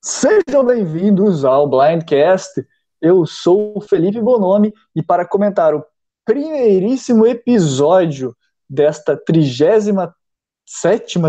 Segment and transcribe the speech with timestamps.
[0.00, 2.64] Sejam bem-vindos ao Blindcast.
[3.00, 5.84] Eu sou o Felipe Bonomi e para comentar o
[6.24, 8.32] primeiríssimo episódio
[8.70, 10.14] desta 37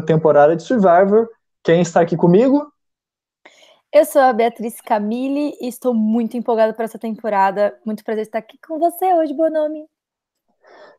[0.06, 1.28] temporada de Survivor,
[1.64, 2.72] quem está aqui comigo?
[3.92, 7.76] Eu sou a Beatriz Camille e estou muito empolgada para essa temporada.
[7.84, 9.88] Muito prazer estar aqui com você hoje, Bonomi.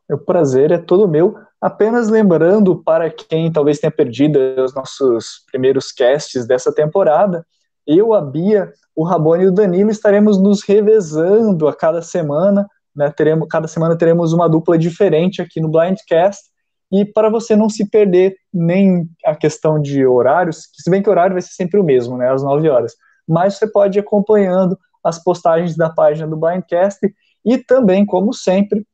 [0.09, 1.37] O prazer é todo meu.
[1.61, 7.47] Apenas lembrando para quem talvez tenha perdido os nossos primeiros casts dessa temporada,
[7.85, 12.67] eu, a Bia, o Rabone e o Danilo estaremos nos revezando a cada semana.
[12.95, 13.11] Né?
[13.11, 16.51] Teremos, cada semana teremos uma dupla diferente aqui no Blindcast.
[16.91, 21.11] E para você não se perder nem a questão de horários, se bem que o
[21.11, 22.93] horário vai ser sempre o mesmo, né, às 9 horas,
[23.25, 26.99] mas você pode ir acompanhando as postagens da página do Blindcast
[27.45, 28.85] e também, como sempre,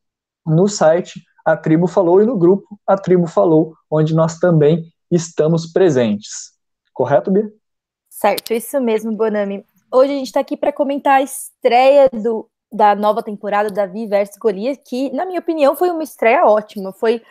[0.45, 5.65] no site A Tribo Falou e no grupo A Tribo Falou, onde nós também estamos
[5.65, 6.51] presentes.
[6.93, 7.51] Correto, Bia?
[8.17, 9.63] Certo, isso mesmo, Bonami.
[9.91, 14.07] Hoje a gente está aqui para comentar a estreia do, da nova temporada da Vi
[14.07, 16.91] vs Golias, que, na minha opinião, foi uma estreia ótima.
[16.91, 17.21] Foi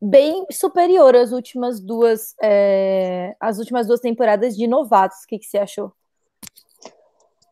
[0.00, 5.24] bem superior às últimas duas, é, as últimas duas temporadas de novatos.
[5.24, 5.92] O que, que você achou?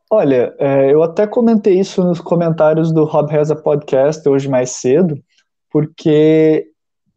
[0.08, 5.20] Olha, é, eu até comentei isso nos comentários do Rob Reza Podcast hoje mais cedo,
[5.68, 6.70] porque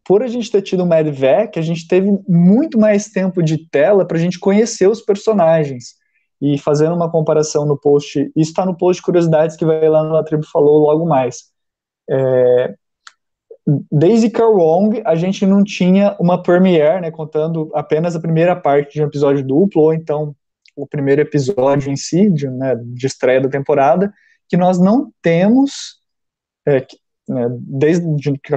[0.08, 3.58] por a gente ter tido o Mad Vec, a gente teve muito mais tempo de
[3.68, 5.96] tela para a gente conhecer os personagens.
[6.40, 10.02] E fazendo uma comparação no post, isso está no post de curiosidades que vai lá
[10.02, 11.50] no A Tribo Falou logo mais.
[12.08, 12.74] É,
[13.92, 19.02] desde Wong, a gente não tinha uma premiere, né, contando apenas a primeira parte de
[19.02, 20.34] um episódio duplo, ou então
[20.74, 24.10] o primeiro episódio em si, de, né, de estreia da temporada,
[24.48, 25.98] que nós não temos,
[26.66, 26.86] é,
[27.28, 28.06] né, desde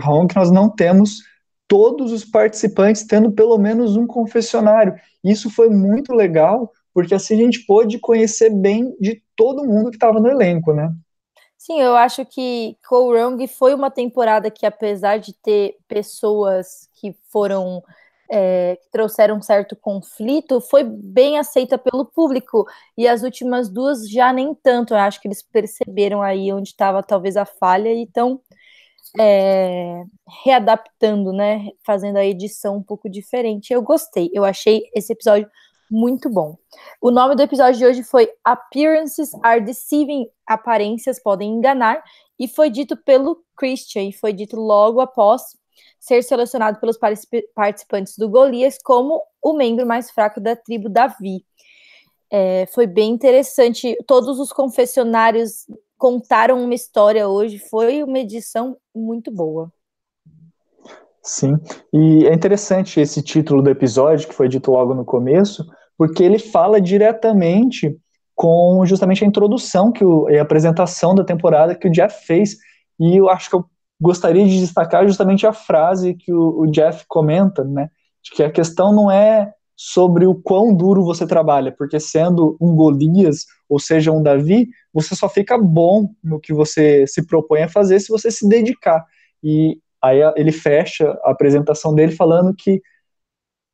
[0.08, 1.30] Wong, que nós não temos
[1.72, 4.94] todos os participantes tendo pelo menos um confessionário.
[5.23, 9.95] Isso foi muito legal, porque assim a gente pôde conhecer bem de todo mundo que
[9.95, 10.92] estava no elenco, né?
[11.58, 17.82] Sim, eu acho que Wrong foi uma temporada que, apesar de ter pessoas que foram
[18.30, 22.65] é, que trouxeram um certo conflito, foi bem aceita pelo público.
[22.98, 24.93] E as últimas duas já nem tanto.
[24.93, 28.42] Eu acho que eles perceberam aí onde estava talvez a falha e estão
[29.20, 30.04] é,
[30.45, 31.70] readaptando, né?
[31.86, 33.73] Fazendo a edição um pouco diferente.
[33.73, 35.49] Eu gostei, eu achei esse episódio
[35.89, 36.58] muito bom.
[37.02, 42.02] O nome do episódio de hoje foi Appearances are Deceiving Aparências Podem Enganar,
[42.39, 45.42] e foi dito pelo Christian, e foi dito logo após
[46.00, 46.98] ser selecionado pelos
[47.54, 51.45] participantes do Golias como o membro mais fraco da tribo Davi.
[52.32, 53.98] É, foi bem interessante.
[54.08, 55.67] Todos os confessionários
[56.02, 57.60] contaram uma história hoje.
[57.60, 59.72] Foi uma edição muito boa.
[61.22, 61.60] Sim,
[61.94, 65.64] e é interessante esse título do episódio, que foi dito logo no começo,
[65.95, 67.95] porque ele fala diretamente
[68.34, 72.58] com justamente a introdução que o, e a apresentação da temporada que o Jeff fez.
[73.00, 73.66] E eu acho que eu
[74.02, 77.92] gostaria de destacar justamente a frase que o, o Jeff comenta, né?
[78.23, 82.75] De que a questão não é sobre o quão duro você trabalha, porque sendo um
[82.75, 87.67] Golias, ou seja, um Davi, você só fica bom no que você se propõe a
[87.67, 89.03] fazer se você se dedicar.
[89.43, 92.80] E aí ele fecha a apresentação dele falando que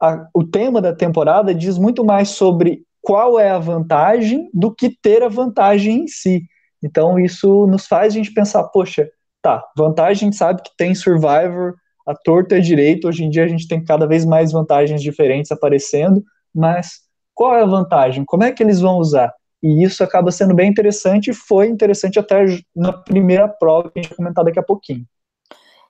[0.01, 4.89] a, o tema da temporada diz muito mais sobre qual é a vantagem do que
[4.89, 6.41] ter a vantagem em si.
[6.81, 9.09] Então isso nos faz a gente pensar, poxa,
[9.41, 11.75] tá, vantagem sabe que tem Survivor,
[12.07, 13.07] a torta é direito.
[13.07, 16.23] Hoje em dia a gente tem cada vez mais vantagens diferentes aparecendo,
[16.55, 17.01] mas
[17.35, 18.23] qual é a vantagem?
[18.25, 19.33] Como é que eles vão usar?
[19.61, 24.01] E isso acaba sendo bem interessante e foi interessante até na primeira prova que a
[24.01, 25.05] gente vai comentar daqui a pouquinho.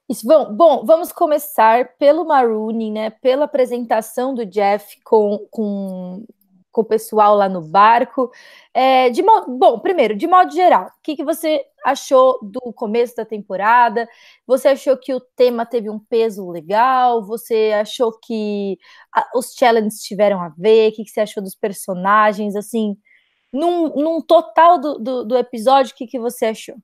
[0.09, 3.09] Isso, bom, bom, vamos começar pelo Maroon, né?
[3.09, 6.23] Pela apresentação do Jeff com, com
[6.77, 8.29] com o pessoal lá no barco.
[8.71, 13.25] É, de bom, primeiro, de modo geral, o que, que você achou do começo da
[13.25, 14.07] temporada?
[14.45, 17.25] Você achou que o tema teve um peso legal?
[17.25, 18.77] Você achou que
[19.11, 20.91] a, os challenges tiveram a ver?
[20.91, 22.55] O que, que você achou dos personagens?
[22.55, 22.95] Assim,
[23.51, 26.75] num, num total do, do, do episódio, o que, que você achou?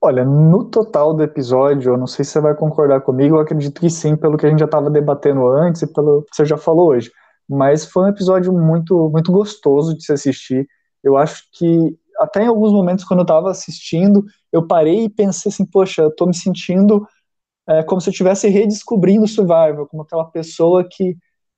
[0.00, 3.80] Olha, no total do episódio, eu não sei se você vai concordar comigo, eu acredito
[3.80, 6.56] que sim, pelo que a gente já estava debatendo antes e pelo que você já
[6.56, 7.12] falou hoje
[7.48, 10.68] mas foi um episódio muito, muito gostoso de se assistir.
[11.02, 15.50] Eu acho que até em alguns momentos quando eu estava assistindo, eu parei e pensei
[15.50, 17.06] assim, poxa, eu tô me sentindo
[17.68, 21.16] é, como se eu estivesse redescobrindo Survivor, como aquela pessoa que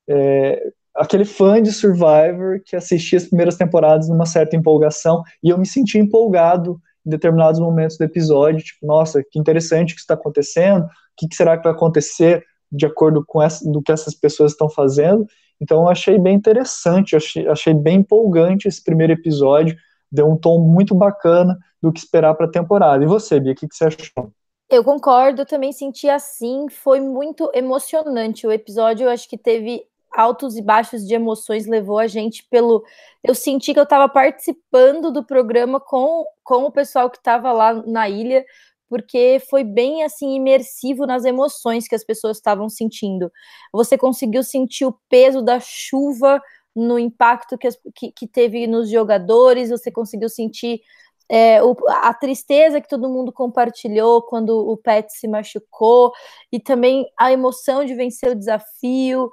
[0.08, 0.60] é,
[0.94, 5.66] aquele fã de Survivor que assistia as primeiras temporadas numa certa empolgação, e eu me
[5.66, 10.88] senti empolgado em determinados momentos do episódio, tipo, nossa, que interessante que está acontecendo, o
[11.16, 14.68] que, que será que vai acontecer de acordo com essa, do que essas pessoas estão
[14.68, 15.26] fazendo,
[15.60, 19.76] Então eu achei bem interessante, achei, achei bem empolgante esse primeiro episódio,
[20.10, 23.04] deu um tom muito bacana do que esperar para a temporada.
[23.04, 24.32] E você, Bia, o que, que você achou?
[24.70, 30.56] Eu concordo, também senti assim, foi muito emocionante o episódio, eu acho que teve altos
[30.56, 32.84] e baixos de emoções, levou a gente pelo...
[33.22, 37.74] Eu senti que eu estava participando do programa com, com o pessoal que estava lá
[37.86, 38.44] na ilha,
[38.90, 43.30] porque foi bem assim imersivo nas emoções que as pessoas estavam sentindo.
[43.72, 46.42] Você conseguiu sentir o peso da chuva
[46.74, 50.80] no impacto que, que, que teve nos jogadores, você conseguiu sentir
[51.28, 56.12] é, o, a tristeza que todo mundo compartilhou quando o Pet se machucou,
[56.50, 59.30] e também a emoção de vencer o desafio.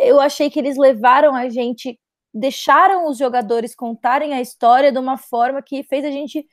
[0.00, 1.98] Eu achei que eles levaram a gente,
[2.34, 6.46] deixaram os jogadores contarem a história de uma forma que fez a gente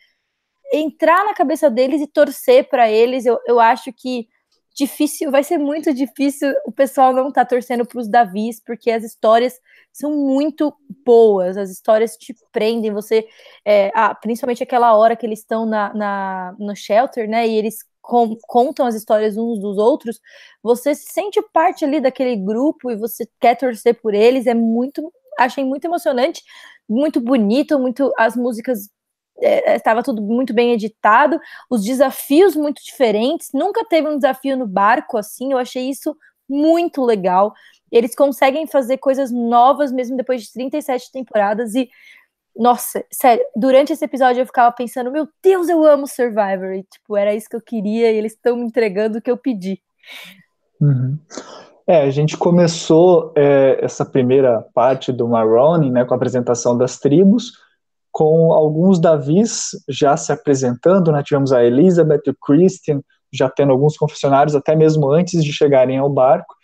[0.74, 3.26] entrar na cabeça deles e torcer para eles.
[3.26, 4.28] Eu, eu acho que
[4.76, 8.92] difícil, vai ser muito difícil o pessoal não estar tá torcendo para os Davis, porque
[8.92, 9.58] as histórias
[9.92, 10.74] são muito
[11.06, 13.26] boas, as histórias te prendem, você,
[13.64, 17.78] é, ah, principalmente aquela hora que eles estão na, na, no shelter, né, e eles
[18.02, 20.20] com, contam as histórias uns dos outros,
[20.62, 25.10] você se sente parte ali daquele grupo e você quer torcer por eles, é muito,
[25.40, 26.44] achei muito emocionante,
[26.88, 28.90] muito bonito, muito, as músicas
[29.42, 31.40] estava tudo muito bem editado,
[31.70, 36.16] os desafios muito diferentes, nunca teve um desafio no barco assim, eu achei isso
[36.48, 37.54] muito legal.
[37.92, 41.90] Eles conseguem fazer coisas novas mesmo depois de 37 temporadas e
[42.58, 47.18] nossa, sério, durante esse episódio eu ficava pensando, meu Deus, eu amo Survivor, e tipo,
[47.18, 49.82] era isso que eu queria e eles estão me entregando o que eu pedi.
[50.80, 51.20] Uhum.
[51.86, 56.98] É, a gente começou é, essa primeira parte do Marrone, né, com a apresentação das
[56.98, 57.52] tribos,
[58.16, 61.22] com alguns Davis já se apresentando, né?
[61.22, 63.02] tivemos a Elizabeth e o Christian
[63.32, 66.56] já tendo alguns confessionários até mesmo antes de chegarem ao barco,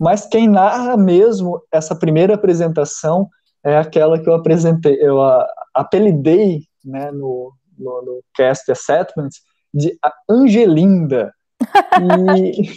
[0.00, 3.28] mas quem narra mesmo essa primeira apresentação
[3.64, 9.42] é aquela que eu apresentei, eu a, apelidei né, no, no, no cast Settlements
[9.72, 9.96] de
[10.28, 11.32] Angelinda.
[12.36, 12.74] E,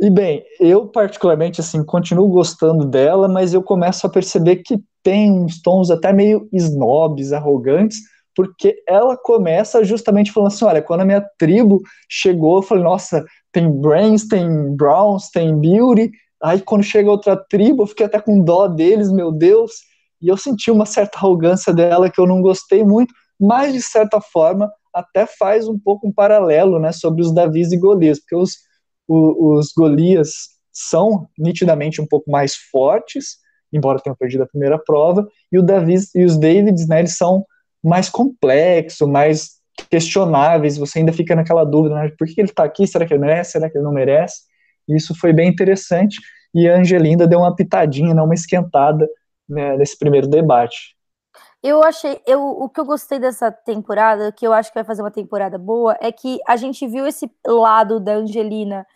[0.00, 5.30] e bem, eu particularmente assim continuo gostando dela, mas eu começo a perceber que tem
[5.30, 7.98] uns tons até meio snobs, arrogantes,
[8.34, 13.24] porque ela começa justamente falando assim: olha, quando a minha tribo chegou, eu falei, nossa,
[13.50, 16.12] tem Brains, tem Browns, tem Beauty.
[16.40, 19.72] Aí quando chega outra tribo, eu fiquei até com dó deles, meu Deus.
[20.22, 24.20] E eu senti uma certa arrogância dela que eu não gostei muito, mas de certa
[24.20, 28.67] forma até faz um pouco um paralelo né, sobre os Davis e Golias, porque os,
[29.08, 33.38] os, os Golias são nitidamente um pouco mais fortes,
[33.72, 37.44] embora tenham perdido a primeira prova, e, o Davis, e os Davids, né, eles são
[37.82, 39.58] mais complexos, mais
[39.90, 43.20] questionáveis, você ainda fica naquela dúvida, né, por que ele está aqui, será que ele
[43.20, 44.42] merece, será que ele não merece?
[44.88, 46.18] Isso foi bem interessante,
[46.54, 49.08] e a Angelinda deu uma pitadinha, né, uma esquentada
[49.48, 50.96] né, nesse primeiro debate.
[51.62, 55.02] Eu achei, eu, o que eu gostei dessa temporada, que eu acho que vai fazer
[55.02, 58.86] uma temporada boa, é que a gente viu esse lado da Angelina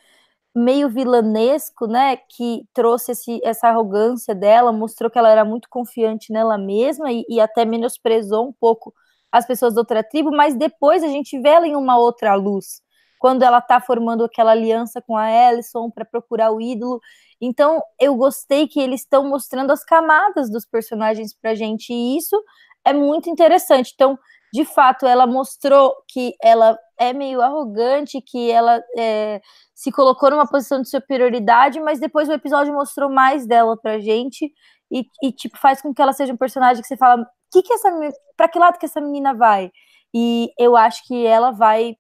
[0.55, 6.33] meio vilanesco, né, que trouxe esse, essa arrogância dela, mostrou que ela era muito confiante
[6.33, 8.93] nela mesma e, e até menosprezou um pouco
[9.31, 12.83] as pessoas da outra tribo, mas depois a gente vê ela em uma outra luz,
[13.19, 17.01] quando ela tá formando aquela aliança com a Ellison para procurar o ídolo.
[17.41, 22.37] Então, eu gostei que eles estão mostrando as camadas dos personagens pra gente, e isso
[22.85, 23.93] é muito interessante.
[23.95, 24.19] Então,
[24.53, 26.79] de fato, ela mostrou que ela
[27.09, 29.41] é meio arrogante, que ela é,
[29.75, 34.53] se colocou numa posição de superioridade, mas depois o episódio mostrou mais dela pra gente
[34.91, 37.73] e, e tipo, faz com que ela seja um personagem que você fala, que que
[37.73, 37.91] essa,
[38.37, 39.71] pra que lado que essa menina vai?
[40.15, 41.97] E eu acho que ela vai,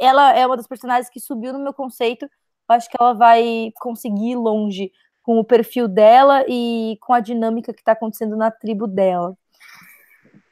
[0.00, 3.70] ela é uma das personagens que subiu no meu conceito, eu acho que ela vai
[3.80, 4.90] conseguir ir longe
[5.22, 9.36] com o perfil dela e com a dinâmica que está acontecendo na tribo dela.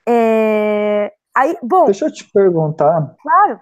[0.07, 1.13] É...
[1.35, 1.87] Aí, bom.
[1.87, 3.15] Deixa eu te perguntar.
[3.21, 3.61] Claro.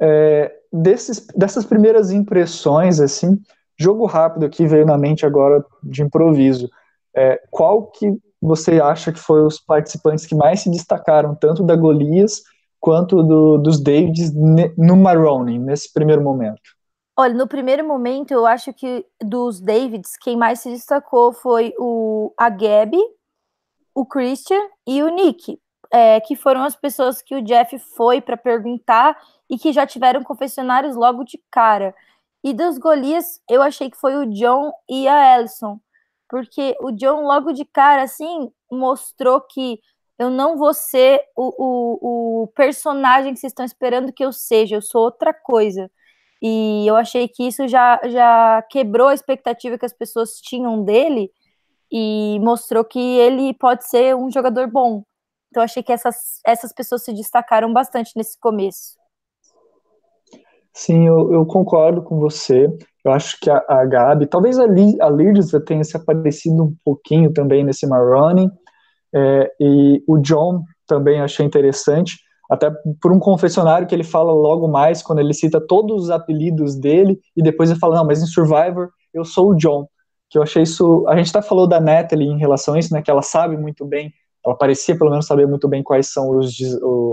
[0.00, 3.38] É, desses, dessas primeiras impressões, assim,
[3.78, 6.68] jogo rápido aqui veio na mente agora de improviso.
[7.14, 11.76] É, qual que você acha que foi os participantes que mais se destacaram, tanto da
[11.76, 12.42] Golias
[12.80, 16.62] quanto do, dos Davids no Maroni, nesse primeiro momento?
[17.16, 22.32] Olha, no primeiro momento, eu acho que dos Davids, quem mais se destacou foi o
[22.38, 23.00] a Gabi,
[23.94, 25.58] o Christian e o Nick,
[25.92, 30.22] é, que foram as pessoas que o Jeff foi para perguntar e que já tiveram
[30.22, 31.94] confessionários logo de cara.
[32.42, 35.78] E dos Golias, eu achei que foi o John e a Ellison,
[36.28, 39.80] porque o John logo de cara, assim, mostrou que
[40.18, 44.76] eu não vou ser o, o, o personagem que vocês estão esperando que eu seja,
[44.76, 45.90] eu sou outra coisa.
[46.42, 51.30] E eu achei que isso já, já quebrou a expectativa que as pessoas tinham dele,
[51.92, 55.02] e mostrou que ele pode ser um jogador bom.
[55.50, 58.98] Então achei que essas, essas pessoas se destacaram bastante nesse começo.
[60.72, 62.68] Sim, eu, eu concordo com você.
[63.04, 66.74] Eu acho que a, a Gabi, talvez a, Li, a Lirdza tenha se aparecido um
[66.84, 68.50] pouquinho também nesse Maroni,
[69.12, 74.68] é, e o John também achei interessante, até por um confessionário que ele fala logo
[74.68, 78.26] mais, quando ele cita todos os apelidos dele, e depois ele fala, não, mas em
[78.26, 79.88] Survivor eu sou o John,
[80.28, 83.02] que eu achei isso, a gente até falou da Natalie em relação a isso, né,
[83.02, 84.12] que ela sabe muito bem,
[84.44, 86.56] ela parecia pelo menos saber muito bem quais são os,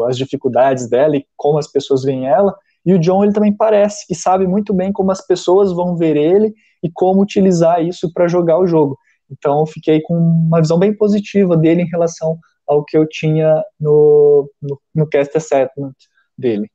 [0.08, 2.56] as dificuldades dela e como as pessoas veem ela,
[2.86, 6.16] e o John ele também parece que sabe muito bem como as pessoas vão ver
[6.16, 8.98] ele e como utilizar isso para jogar o jogo.
[9.30, 13.62] Então eu fiquei com uma visão bem positiva dele em relação ao que eu tinha
[13.80, 15.94] no, no, no cast assessment
[16.38, 16.70] dele.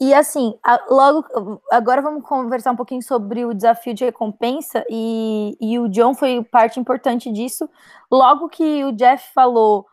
[0.00, 0.58] E assim,
[0.90, 1.24] logo
[1.70, 6.42] agora vamos conversar um pouquinho sobre o desafio de recompensa e, e o John foi
[6.44, 7.68] parte importante disso.
[8.10, 9.86] Logo que o Jeff falou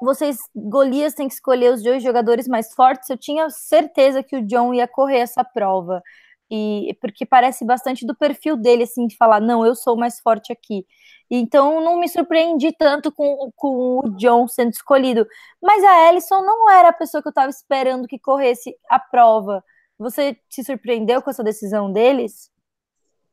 [0.00, 3.10] vocês, Golias, tem que escolher os dois jogadores mais fortes.
[3.10, 6.02] Eu tinha certeza que o John ia correr essa prova.
[6.50, 10.52] E porque parece bastante do perfil dele, assim, de falar, não, eu sou mais forte
[10.52, 10.86] aqui.
[11.30, 15.26] Então não me surpreendi tanto com, com o John sendo escolhido.
[15.62, 19.62] Mas a Ellison não era a pessoa que eu estava esperando que corresse a prova.
[19.98, 22.50] Você se surpreendeu com essa decisão deles?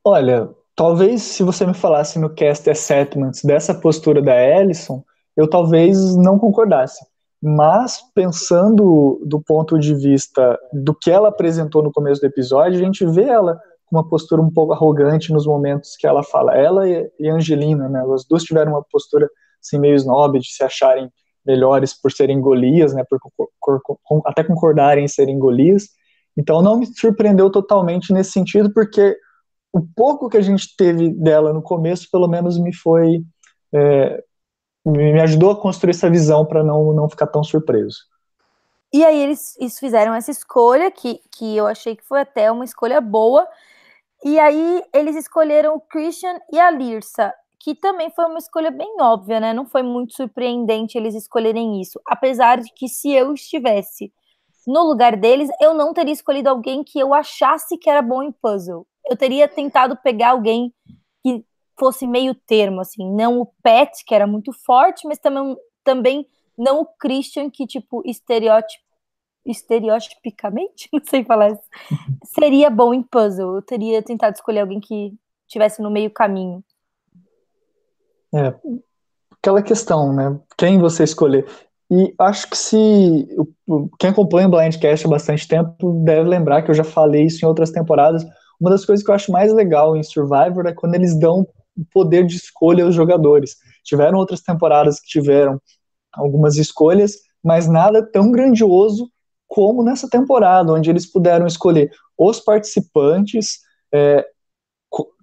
[0.03, 5.03] Olha, talvez se você me falasse no cast Assessments dessa postura da Ellison,
[5.37, 7.05] eu talvez não concordasse.
[7.41, 12.83] Mas, pensando do ponto de vista do que ela apresentou no começo do episódio, a
[12.83, 16.55] gente vê ela com uma postura um pouco arrogante nos momentos que ela fala.
[16.55, 17.99] Ela e Angelina, né?
[17.99, 19.29] Elas duas tiveram uma postura
[19.63, 21.09] assim, meio snob, de se acharem
[21.45, 23.03] melhores por serem Golias, né?
[23.07, 23.81] Por, por,
[24.25, 25.89] até concordarem em serem Golias.
[26.37, 29.15] Então, não me surpreendeu totalmente nesse sentido, porque
[29.71, 33.21] o pouco que a gente teve dela no começo, pelo menos me foi
[33.73, 34.23] é,
[34.85, 38.05] me ajudou a construir essa visão para não, não ficar tão surpreso.
[38.93, 42.63] E aí eles, eles fizeram essa escolha, que, que eu achei que foi até uma
[42.63, 43.47] escolha boa.
[44.23, 48.95] E aí eles escolheram o Christian e a Lirsa, que também foi uma escolha bem
[49.01, 49.53] óbvia, né?
[49.53, 51.99] Não foi muito surpreendente eles escolherem isso.
[52.07, 54.13] Apesar de que se eu estivesse
[54.65, 58.31] no lugar deles, eu não teria escolhido alguém que eu achasse que era bom em
[58.31, 58.87] puzzle.
[59.07, 60.73] Eu teria tentado pegar alguém
[61.23, 61.43] que
[61.77, 66.27] fosse meio termo, assim, não o Pet, que era muito forte, mas também, também
[66.57, 68.83] não o Christian, que, tipo, estereótipo,
[69.45, 71.61] estereotipicamente, não sei falar isso,
[72.33, 73.55] seria bom em puzzle.
[73.55, 75.13] Eu teria tentado escolher alguém que
[75.47, 76.63] tivesse no meio caminho.
[78.33, 78.53] É,
[79.31, 80.37] aquela questão, né?
[80.57, 81.45] Quem você escolher.
[81.89, 83.27] E acho que se
[83.99, 87.47] quem acompanha o Blindcast há bastante tempo deve lembrar que eu já falei isso em
[87.47, 88.25] outras temporadas.
[88.59, 91.47] Uma das coisas que eu acho mais legal em Survivor é quando eles dão
[91.91, 93.57] poder de escolha aos jogadores.
[93.83, 95.61] Tiveram outras temporadas que tiveram
[96.13, 97.13] algumas escolhas,
[97.43, 99.09] mas nada tão grandioso
[99.47, 103.59] como nessa temporada, onde eles puderam escolher os participantes,
[103.93, 104.25] é,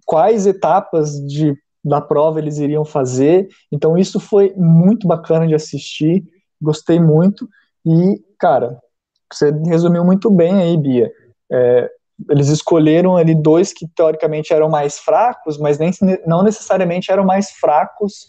[0.07, 3.49] quais etapas de, da prova eles iriam fazer.
[3.71, 6.25] Então, isso foi muito bacana de assistir,
[6.61, 7.49] gostei muito.
[7.85, 8.79] E, cara,
[9.33, 11.11] você resumiu muito bem aí, Bia.
[11.51, 11.91] É,
[12.31, 15.91] eles escolheram ali dois que teoricamente eram mais fracos, mas nem,
[16.27, 18.27] não necessariamente eram mais fracos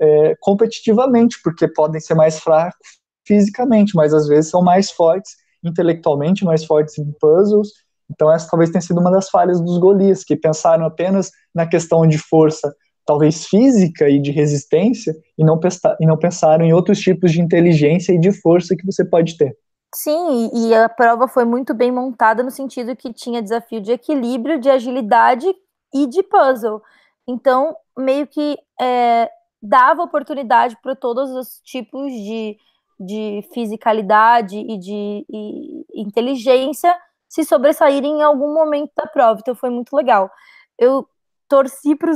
[0.00, 6.44] é, competitivamente, porque podem ser mais fracos fisicamente, mas às vezes são mais fortes intelectualmente,
[6.44, 7.68] mais fortes em puzzles.
[8.10, 12.06] Então essa talvez tenha sido uma das falhas dos Golias, que pensaram apenas na questão
[12.06, 15.60] de força, talvez física e de resistência, e não,
[16.00, 19.56] e não pensaram em outros tipos de inteligência e de força que você pode ter.
[19.94, 24.60] Sim, e a prova foi muito bem montada no sentido que tinha desafio de equilíbrio,
[24.60, 25.46] de agilidade
[25.94, 26.82] e de puzzle.
[27.26, 29.30] Então, meio que é,
[29.62, 32.58] dava oportunidade para todos os tipos de,
[33.00, 36.94] de fisicalidade e de e inteligência
[37.28, 39.40] se sobressaírem em algum momento da prova.
[39.40, 40.30] Então, foi muito legal.
[40.78, 41.08] Eu
[41.48, 42.10] torci para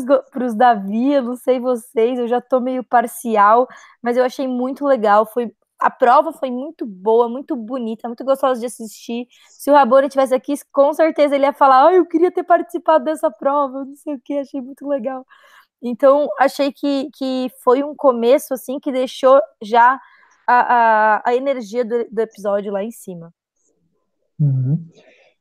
[0.46, 3.66] os Davi, eu não sei vocês, eu já estou meio parcial,
[4.02, 5.26] mas eu achei muito legal.
[5.26, 5.50] Foi
[5.82, 9.26] a prova foi muito boa, muito bonita, muito gostosa de assistir.
[9.48, 13.04] Se o Rabone tivesse aqui, com certeza ele ia falar: oh, eu queria ter participado
[13.04, 15.26] dessa prova, não sei o que, achei muito legal.
[15.82, 20.00] Então, achei que, que foi um começo, assim, que deixou já
[20.46, 23.34] a, a, a energia do, do, episódio lá em cima.
[24.38, 24.86] Uhum.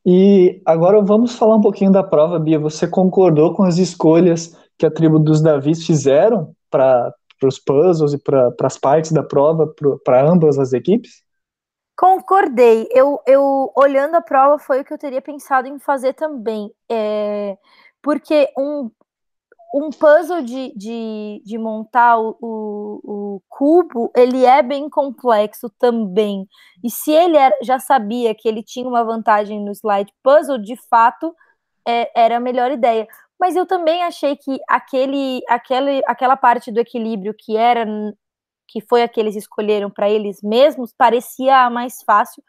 [0.04, 2.58] E agora vamos falar um pouquinho da prova, Bia.
[2.58, 7.14] Você concordou com as escolhas que a tribo dos Davis fizeram para
[7.48, 9.72] os puzzles e para as partes da prova
[10.04, 11.22] para ambas as equipes?
[11.96, 12.88] Concordei.
[12.90, 17.56] Eu, eu olhando a prova foi o que eu teria pensado em fazer também, é,
[18.02, 18.90] porque um
[19.74, 26.46] um puzzle de, de, de montar o, o, o, cubo, ele é bem complexo também.
[26.84, 30.76] E se ele era, já sabia que ele tinha uma vantagem no slide puzzle, de
[30.90, 31.34] fato,
[31.88, 33.08] é, era a melhor ideia.
[33.42, 37.84] Mas eu também achei que aquele, aquele, aquela parte do equilíbrio que era
[38.68, 42.40] que foi a que eles escolheram para eles mesmos, parecia a mais fácil.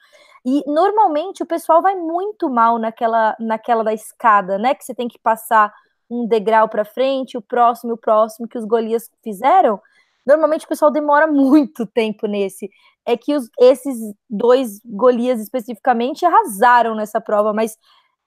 [0.46, 4.76] E normalmente o pessoal vai muito mal naquela, naquela da escada, né?
[4.76, 5.74] Que você tem que passar
[6.08, 9.82] um degrau para frente, o próximo, o próximo que os Golias fizeram.
[10.24, 12.70] Normalmente o pessoal demora muito tempo nesse.
[13.04, 13.98] É que os, esses
[14.30, 17.80] dois Golias especificamente arrasaram nessa prova, mas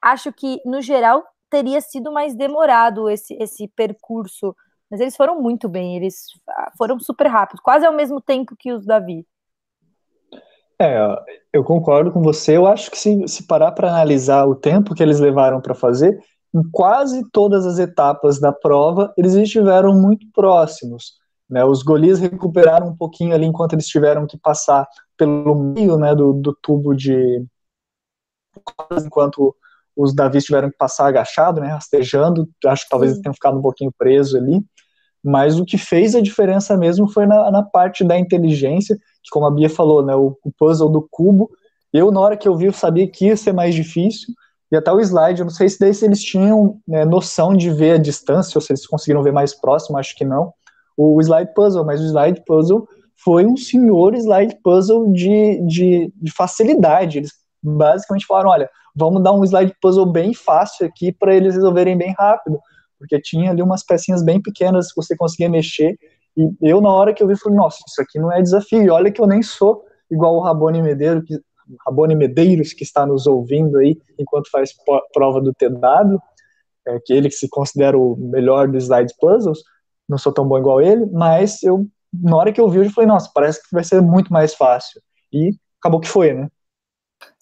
[0.02, 4.54] acho que no geral teria sido mais demorado esse, esse percurso.
[4.90, 6.26] Mas eles foram muito bem, eles
[6.78, 9.26] foram super rápidos, quase ao mesmo tempo que os Davi.
[10.80, 10.98] É,
[11.52, 12.56] eu concordo com você.
[12.56, 16.18] Eu acho que se, se parar para analisar o tempo que eles levaram para fazer,
[16.54, 21.14] em quase todas as etapas da prova, eles estiveram muito próximos.
[21.48, 21.64] Né?
[21.64, 24.86] Os golis recuperaram um pouquinho ali enquanto eles tiveram que passar
[25.16, 27.44] pelo meio né, do, do tubo de.
[29.04, 29.54] Enquanto
[29.96, 32.48] os Davis tiveram que passar agachado, né, rastejando.
[32.66, 34.62] Acho que talvez eles tenham ficado um pouquinho presos ali.
[35.24, 39.46] Mas o que fez a diferença mesmo foi na, na parte da inteligência, que como
[39.46, 41.50] a Bia falou, né, o, o puzzle do cubo.
[41.92, 44.34] Eu, na hora que eu vi, eu sabia que ia ser mais difícil,
[44.70, 47.70] e até o slide, eu não sei se daí se eles tinham né, noção de
[47.70, 50.52] ver a distância, ou se eles conseguiram ver mais próximo, acho que não,
[50.96, 52.86] o slide puzzle, mas o slide puzzle
[53.22, 57.18] foi um senhor slide puzzle de, de, de facilidade.
[57.18, 61.96] Eles basicamente falaram, olha, vamos dar um slide puzzle bem fácil aqui para eles resolverem
[61.96, 62.58] bem rápido,
[62.98, 65.98] porque tinha ali umas pecinhas bem pequenas que você conseguia mexer,
[66.36, 68.90] e eu na hora que eu vi, falei, nossa, isso aqui não é desafio, e
[68.90, 71.38] olha que eu nem sou igual o Rabone Medeiro, que
[71.84, 74.72] Rabone Medeiros, que está nos ouvindo aí enquanto faz
[75.12, 76.18] prova do TW,
[76.86, 79.58] é, que ele que se considera o melhor dos slide puzzles,
[80.08, 83.08] não sou tão bom igual ele, mas eu, na hora que eu vi, eu falei,
[83.08, 85.00] nossa, parece que vai ser muito mais fácil.
[85.32, 86.48] E acabou que foi, né?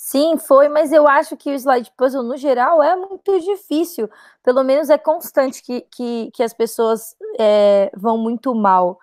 [0.07, 4.07] Sim, foi, mas eu acho que o slide puzzle, no geral, é muito difícil.
[4.43, 8.99] Pelo menos é constante que, que, que as pessoas é, vão muito mal.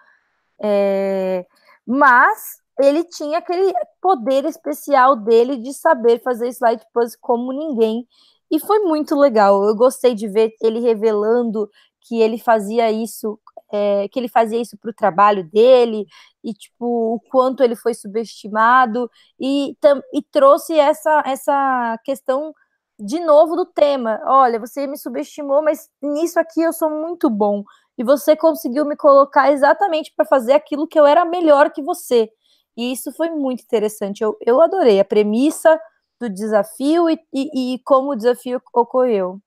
[0.61, 1.45] É,
[1.87, 8.07] mas ele tinha aquele poder especial dele de saber fazer slide puzzle como ninguém.
[8.51, 9.63] E foi muito legal.
[9.65, 11.67] Eu gostei de ver ele revelando
[12.01, 13.39] que ele fazia isso,
[13.71, 16.05] é, que ele fazia isso para o trabalho dele,
[16.43, 19.75] e tipo, o quanto ele foi subestimado, e,
[20.13, 22.53] e trouxe essa, essa questão
[22.99, 24.21] de novo do tema.
[24.25, 27.63] Olha, você me subestimou, mas nisso aqui eu sou muito bom.
[27.97, 32.29] E você conseguiu me colocar exatamente para fazer aquilo que eu era melhor que você.
[32.77, 34.23] E isso foi muito interessante.
[34.23, 35.79] Eu, eu adorei a premissa
[36.19, 39.41] do desafio e, e, e como o desafio ocorreu.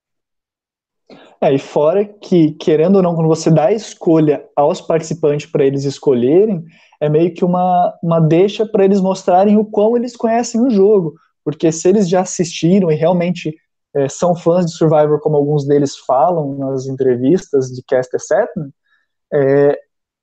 [1.40, 5.64] É, e fora que, querendo ou não, quando você dá a escolha aos participantes para
[5.64, 6.64] eles escolherem,
[7.00, 11.14] é meio que uma, uma deixa para eles mostrarem o quão eles conhecem o jogo.
[11.44, 13.54] Porque se eles já assistiram e realmente
[13.94, 18.70] é, são fãs de Survivor, como alguns deles falam nas entrevistas de Caster Setman,
[19.32, 19.78] é,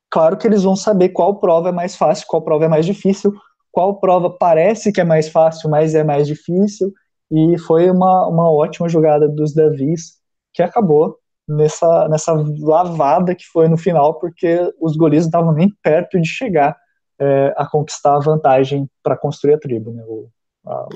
[0.09, 3.31] claro que eles vão saber qual prova é mais fácil, qual prova é mais difícil,
[3.71, 6.91] qual prova parece que é mais fácil, mas é mais difícil,
[7.31, 10.20] e foi uma, uma ótima jogada dos Davis,
[10.53, 15.69] que acabou nessa, nessa lavada que foi no final, porque os golis não estavam nem
[15.83, 16.77] perto de chegar
[17.19, 20.29] é, a conquistar a vantagem para construir a tribo, né, o,
[20.65, 20.87] a,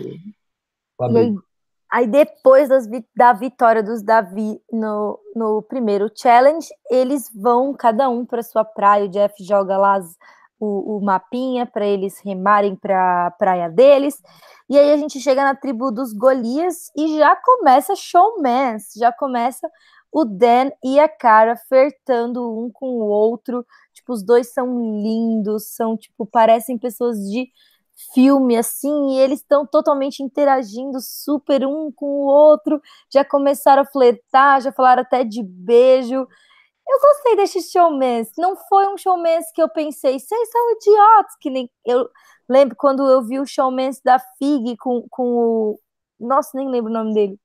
[0.99, 1.45] o, o
[1.91, 8.25] Aí depois das, da vitória dos Davi no, no primeiro challenge, eles vão cada um
[8.25, 9.05] para sua praia.
[9.05, 10.17] O Jeff joga lá as,
[10.59, 14.21] o, o, mapinha para eles remarem para a praia deles.
[14.69, 19.69] E aí a gente chega na tribo dos Golias e já começa showmans, já começa
[20.11, 23.65] o Dan e a Cara flertando um com o outro.
[23.93, 27.49] Tipo, os dois são lindos, são tipo, parecem pessoas de
[28.13, 33.85] filme assim, e eles estão totalmente interagindo super um com o outro, já começaram a
[33.85, 36.27] flertar, já falaram até de beijo.
[36.87, 38.31] Eu gostei desse showmance.
[38.37, 42.07] Não foi um showmance que eu pensei, vocês são idiotas, que nem eu
[42.47, 45.79] lembro quando eu vi o showmance da Fig com, com o.
[46.19, 47.39] Nossa, nem lembro o nome dele.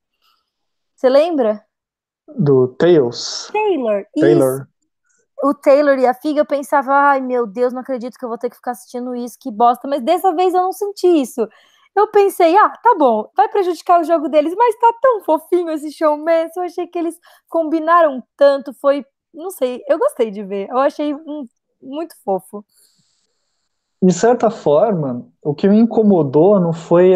[0.94, 1.64] Você lembra?
[2.29, 3.48] Do Tails.
[3.53, 4.05] Taylor.
[4.14, 4.61] Taylor.
[4.61, 4.70] Isso
[5.42, 8.38] o Taylor e a Figa, eu pensava, ai meu Deus, não acredito que eu vou
[8.38, 11.48] ter que ficar assistindo isso, que bosta, mas dessa vez eu não senti isso.
[11.96, 15.90] Eu pensei, ah, tá bom, vai prejudicar o jogo deles, mas tá tão fofinho esse
[15.90, 20.79] showman, eu achei que eles combinaram tanto, foi, não sei, eu gostei de ver, eu
[20.79, 21.47] achei um,
[21.83, 22.64] muito fofo.
[24.03, 27.12] De certa forma, o que me incomodou não foi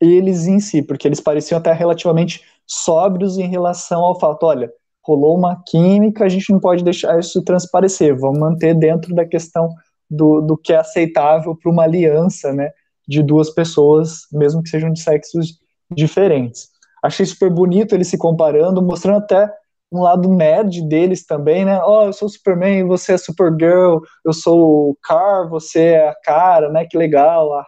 [0.00, 4.70] eles em si, porque eles pareciam até relativamente sóbrios em relação ao fato, olha,
[5.02, 9.68] rolou uma química, a gente não pode deixar isso transparecer, vamos manter dentro da questão
[10.10, 12.70] do, do que é aceitável para uma aliança, né,
[13.06, 15.58] de duas pessoas, mesmo que sejam de sexos
[15.90, 16.68] diferentes.
[17.02, 19.50] Achei super bonito eles se comparando, mostrando até
[19.90, 21.80] um lado nerd deles também, né?
[21.84, 26.70] Oh, eu sou Superman, você é Supergirl, eu sou o Car, você é a cara,
[26.70, 26.86] né?
[26.88, 27.64] Que legal,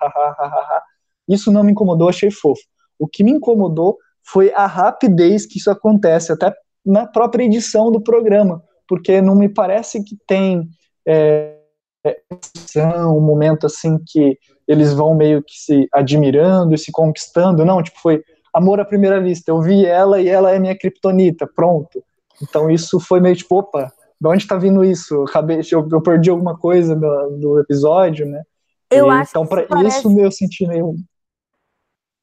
[1.28, 2.62] Isso não me incomodou, achei fofo.
[2.98, 6.52] O que me incomodou foi a rapidez que isso acontece, até
[6.85, 10.68] na própria edição do programa, porque não me parece que tem
[11.07, 11.57] é,
[13.07, 17.98] um momento assim que eles vão meio que se admirando e se conquistando, não, tipo,
[18.00, 22.02] foi amor à primeira vista, eu vi ela e ela é minha kriptonita, pronto.
[22.42, 25.14] Então isso foi meio tipo, opa, de onde tá vindo isso?
[25.14, 28.42] Eu, acabei, eu, eu perdi alguma coisa do, do episódio, né?
[28.90, 29.98] Eu e, acho então, para isso, parece...
[29.98, 30.94] isso eu senti meio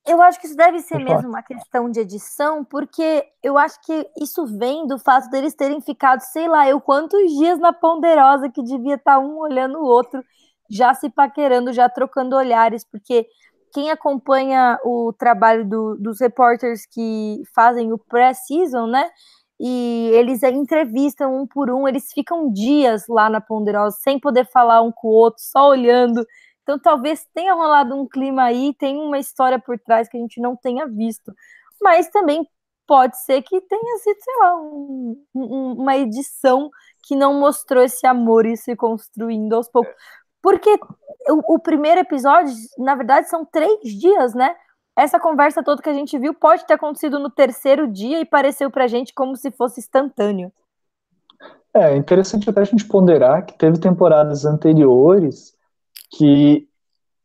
[0.08, 4.08] eu acho que isso deve ser mesmo uma questão de edição, porque eu acho que
[4.22, 8.62] isso vem do fato deles terem ficado, sei lá, eu quantos dias na Ponderosa que
[8.62, 10.24] devia estar tá um olhando o outro,
[10.70, 13.26] já se paquerando, já trocando olhares, porque
[13.74, 19.10] quem acompanha o trabalho do, dos repórteres que fazem o pré-season, né?
[19.60, 24.82] E eles entrevistam um por um, eles ficam dias lá na Ponderosa sem poder falar
[24.82, 26.26] um com o outro, só olhando
[26.66, 30.42] então talvez tenha rolado um clima aí, tem uma história por trás que a gente
[30.42, 31.32] não tenha visto.
[31.80, 32.44] Mas também
[32.88, 36.72] pode ser que tenha sido, sei lá, um, um, uma edição
[37.04, 39.94] que não mostrou esse amor e se construindo aos poucos.
[40.42, 40.72] Porque
[41.30, 44.56] o, o, primeiro episódio, na verdade, são três dias, né?
[44.98, 48.72] Essa conversa toda que a gente viu pode ter acontecido no terceiro dia e pareceu
[48.72, 50.52] pra gente como se fosse instantâneo.
[51.74, 55.54] É interessante até a gente ponderar que teve temporadas anteriores
[56.18, 56.66] que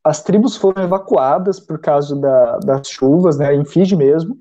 [0.02, 4.36] as tribos foram evacuadas por causa da, das chuvas, né, em Fiji mesmo,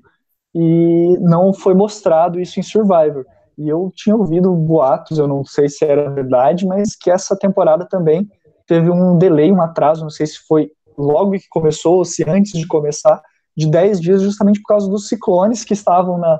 [0.52, 3.24] e não foi mostrado isso em Survivor.
[3.56, 7.86] E eu tinha ouvido boatos, eu não sei se era verdade, mas que essa temporada
[7.86, 8.28] também
[8.66, 12.52] teve um delay, um atraso, não sei se foi logo que começou ou se antes
[12.52, 13.20] de começar,
[13.56, 16.38] de 10 dias, justamente por causa dos ciclones que estavam na,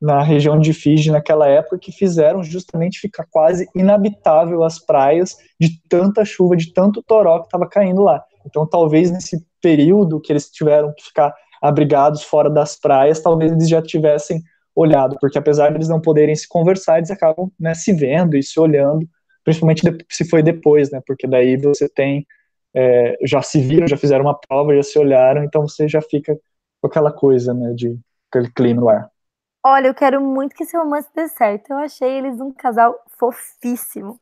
[0.00, 5.80] na região de Fiji naquela época que fizeram justamente ficar quase inabitável as praias de
[5.88, 8.22] tanta chuva, de tanto toró que estava caindo lá.
[8.44, 13.68] Então, talvez nesse período que eles tiveram que ficar abrigados fora das praias, talvez eles
[13.68, 14.42] já tivessem
[14.74, 18.42] olhado, porque apesar de eles não poderem se conversar, eles acabam né, se vendo e
[18.42, 19.06] se olhando,
[19.44, 21.00] principalmente se foi depois, né?
[21.06, 22.26] Porque daí você tem
[22.74, 26.38] é, já se viram, já fizeram uma prova, já se olharam, então você já fica
[26.80, 27.98] com aquela coisa, né, de
[28.30, 29.10] aquele clima no ar.
[29.64, 31.70] Olha, eu quero muito que esse romance dê certo.
[31.70, 34.18] Eu achei eles um casal fofíssimo.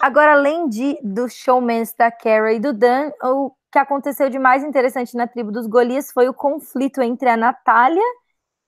[0.00, 4.62] Agora, além de do showmans da Kara e do Dan, o que aconteceu de mais
[4.62, 8.02] interessante na tribo dos Golias foi o conflito entre a Natália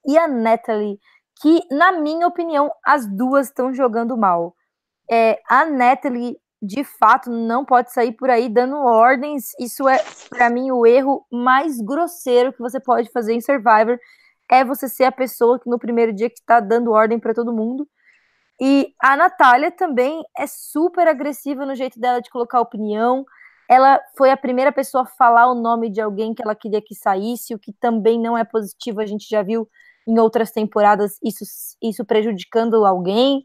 [0.05, 0.99] e a Natalie,
[1.39, 4.55] que, na minha opinião, as duas estão jogando mal.
[5.09, 9.51] É, a Natalie, de fato, não pode sair por aí dando ordens.
[9.59, 13.99] Isso é, para mim, o erro mais grosseiro que você pode fazer em Survivor
[14.49, 17.53] é você ser a pessoa que no primeiro dia que está dando ordem para todo
[17.53, 17.87] mundo.
[18.59, 23.25] E a Natália também é super agressiva no jeito dela de colocar opinião.
[23.69, 26.95] Ela foi a primeira pessoa a falar o nome de alguém que ela queria que
[26.95, 29.01] saísse, o que também não é positivo.
[29.01, 29.67] A gente já viu
[30.07, 31.43] em outras temporadas isso,
[31.81, 33.43] isso prejudicando alguém.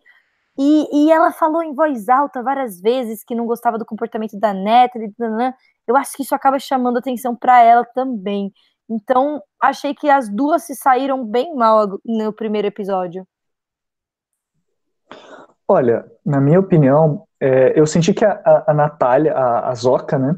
[0.63, 4.53] E, e ela falou em voz alta várias vezes que não gostava do comportamento da
[4.53, 5.11] Natalie.
[5.89, 8.53] Eu acho que isso acaba chamando atenção para ela também.
[8.87, 13.27] Então, achei que as duas se saíram bem mal no primeiro episódio.
[15.67, 20.19] Olha, na minha opinião, é, eu senti que a, a, a Natália, a, a Zoca,
[20.19, 20.35] né,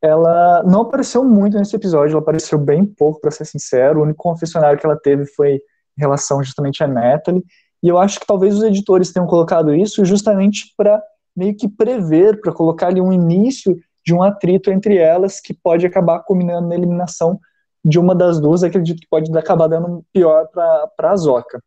[0.00, 3.98] ela não apareceu muito nesse episódio, ela apareceu bem pouco, para ser sincero.
[3.98, 7.42] O único confessionário que ela teve foi em relação justamente a Natalie.
[7.82, 11.02] E eu acho que talvez os editores tenham colocado isso justamente para
[11.36, 15.84] meio que prever, para colocar ali um início de um atrito entre elas que pode
[15.84, 17.38] acabar culminando na eliminação
[17.84, 21.62] de uma das duas, acredito que pode acabar dando pior para a Zoca.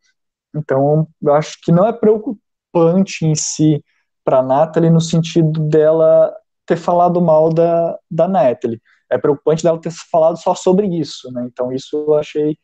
[0.56, 3.84] Então, eu acho que não é preocupante em si
[4.24, 6.34] para a Natalie no sentido dela
[6.66, 8.82] ter falado mal da, da Natalie.
[9.10, 11.48] É preocupante dela ter falado só sobre isso, né?
[11.52, 12.58] Então, isso eu achei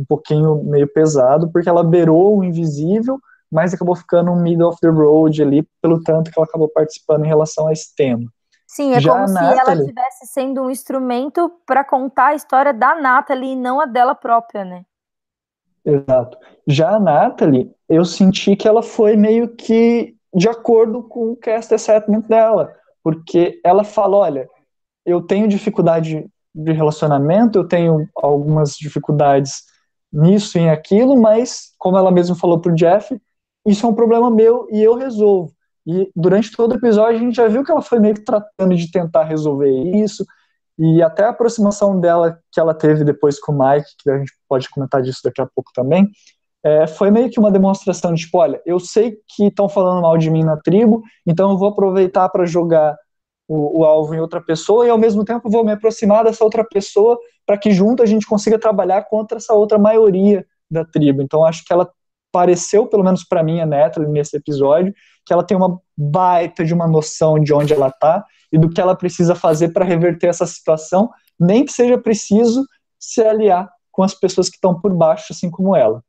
[0.00, 3.18] um pouquinho meio pesado, porque ela beirou o invisível,
[3.50, 7.24] mas acabou ficando um middle of the road ali, pelo tanto que ela acabou participando
[7.24, 8.26] em relação a esse tema.
[8.66, 9.60] Sim, é Já como se Natalie...
[9.60, 14.14] ela estivesse sendo um instrumento para contar a história da Natalie e não a dela
[14.14, 14.84] própria, né?
[15.84, 16.38] Exato.
[16.66, 21.74] Já a Natalie, eu senti que ela foi meio que de acordo com o cast
[21.74, 24.48] assessment dela, porque ela fala, olha,
[25.04, 29.64] eu tenho dificuldade de relacionamento, eu tenho algumas dificuldades
[30.12, 33.20] nisso e aquilo, mas como ela mesma falou pro Jeff,
[33.66, 35.52] isso é um problema meu e eu resolvo.
[35.86, 38.76] E durante todo o episódio a gente já viu que ela foi meio que tratando
[38.76, 40.24] de tentar resolver isso,
[40.78, 44.32] e até a aproximação dela que ela teve depois com o Mike, que a gente
[44.48, 46.10] pode comentar disso daqui a pouco também,
[46.64, 50.16] é, foi meio que uma demonstração de, tipo, olha, eu sei que estão falando mal
[50.16, 52.96] de mim na tribo, então eu vou aproveitar para jogar
[53.52, 56.62] o, o, alvo em outra pessoa e ao mesmo tempo vou me aproximar dessa outra
[56.62, 61.20] pessoa para que junto a gente consiga trabalhar contra essa outra maioria da tribo.
[61.20, 61.90] Então acho que ela
[62.30, 64.94] pareceu, pelo menos para mim, a Natalie nesse episódio,
[65.26, 68.80] que ela tem uma baita de uma noção de onde ela está e do que
[68.80, 72.64] ela precisa fazer para reverter essa situação, nem que seja preciso
[73.00, 76.04] se aliar com as pessoas que estão por baixo, assim como ela.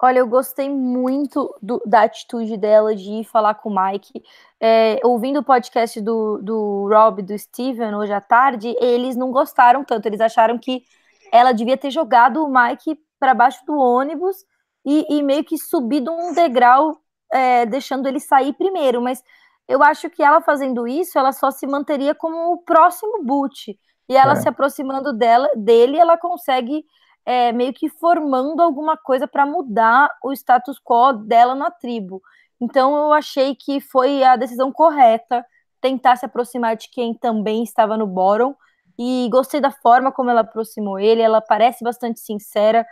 [0.00, 4.22] Olha, eu gostei muito do, da atitude dela de ir falar com o Mike.
[4.60, 9.82] É, ouvindo o podcast do, do Rob do Steven hoje à tarde, eles não gostaram
[9.84, 10.06] tanto.
[10.06, 10.84] Eles acharam que
[11.32, 14.44] ela devia ter jogado o Mike para baixo do ônibus
[14.84, 17.00] e, e, meio que subido um degrau,
[17.32, 19.02] é, deixando ele sair primeiro.
[19.02, 19.20] Mas
[19.66, 23.76] eu acho que ela fazendo isso, ela só se manteria como o próximo boot.
[24.08, 24.36] E ela é.
[24.36, 26.84] se aproximando dela, dele, ela consegue
[27.24, 32.22] é, meio que formando alguma coisa para mudar o status quo dela na tribo.
[32.60, 35.44] Então eu achei que foi a decisão correta
[35.80, 38.54] tentar se aproximar de quem também estava no bottom
[38.98, 41.22] e gostei da forma como ela aproximou ele.
[41.22, 42.84] Ela parece bastante sincera.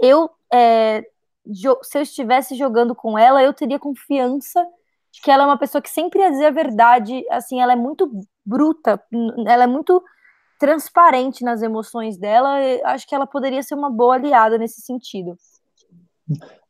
[0.00, 1.02] Eu, é,
[1.82, 4.64] se eu estivesse jogando com ela, eu teria confiança
[5.10, 7.24] de que ela é uma pessoa que sempre ia dizer a verdade.
[7.30, 8.08] Assim, ela é muito
[8.44, 9.02] bruta,
[9.46, 10.02] ela é muito
[10.58, 15.36] transparente nas emoções dela, acho que ela poderia ser uma boa aliada nesse sentido.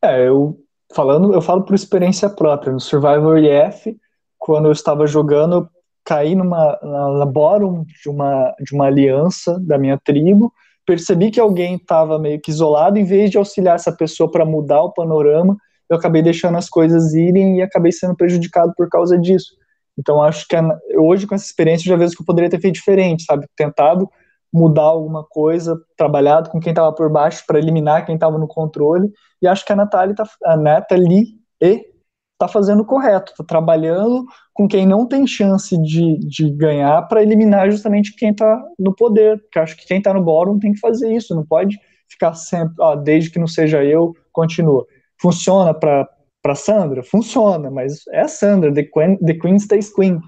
[0.03, 0.59] É, eu
[0.95, 2.73] falando, eu falo por experiência própria.
[2.73, 3.97] No Survivor EF,
[4.39, 5.69] quando eu estava jogando, eu
[6.05, 10.53] caí numa na, na bottom de uma de uma aliança da minha tribo,
[10.87, 14.83] percebi que alguém estava meio que isolado, em vez de auxiliar essa pessoa para mudar
[14.83, 15.57] o panorama,
[15.91, 19.55] eu acabei deixando as coisas irem e acabei sendo prejudicado por causa disso.
[19.99, 20.57] Então, acho que
[20.97, 23.47] hoje, com essa experiência, eu já vejo que eu poderia ter feito diferente, sabe?
[23.57, 24.09] Tentado
[24.53, 29.11] mudar alguma coisa, trabalhado com quem estava por baixo para eliminar quem estava no controle.
[29.43, 34.69] E acho que a Natália, tá, a Nathalie está fazendo o correto, está trabalhando com
[34.69, 39.41] quem não tem chance de, de ganhar para eliminar justamente quem está no poder.
[39.43, 42.75] Porque acho que quem está no bórum tem que fazer isso, não pode ficar sempre,
[42.81, 44.87] ó, desde que não seja eu, continua.
[45.21, 46.09] Funciona para
[46.43, 50.21] para Sandra, funciona, mas é a Sandra, the Queen, the queen stays Queen.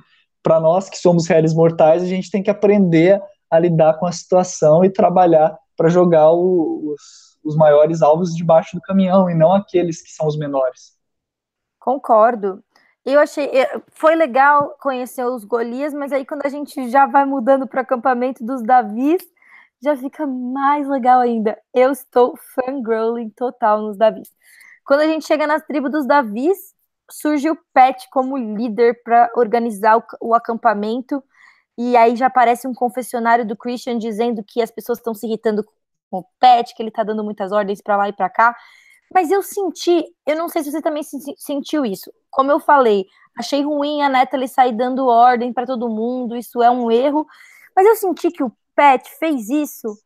[0.43, 4.13] Para nós que somos réis mortais, a gente tem que aprender a lidar com a
[4.13, 9.53] situação e trabalhar para jogar o, os, os maiores alvos debaixo do caminhão e não
[9.53, 10.97] aqueles que são os menores.
[11.79, 12.63] Concordo.
[13.05, 17.25] Eu achei, é, foi legal conhecer os Golias, mas aí quando a gente já vai
[17.25, 19.23] mudando para o acampamento dos Davis,
[19.83, 21.59] já fica mais legal ainda.
[21.75, 24.31] Eu estou fangirling total nos Davis.
[24.85, 26.75] Quando a gente chega nas tribos dos Davis,
[27.11, 31.23] surge o Pet como líder para organizar o, o, acampamento.
[31.77, 35.65] E aí já aparece um confessionário do Christian dizendo que as pessoas estão se irritando
[36.11, 38.57] com o Pet, que ele está dando muitas ordens para lá e para cá.
[39.13, 41.03] Mas eu senti, eu não sei se você também
[41.37, 42.13] sentiu isso.
[42.31, 46.71] Como eu falei, achei ruim a Natalie sair dando ordem para todo mundo, isso é
[46.71, 47.27] um erro.
[47.75, 49.97] Mas eu senti que o Pet fez isso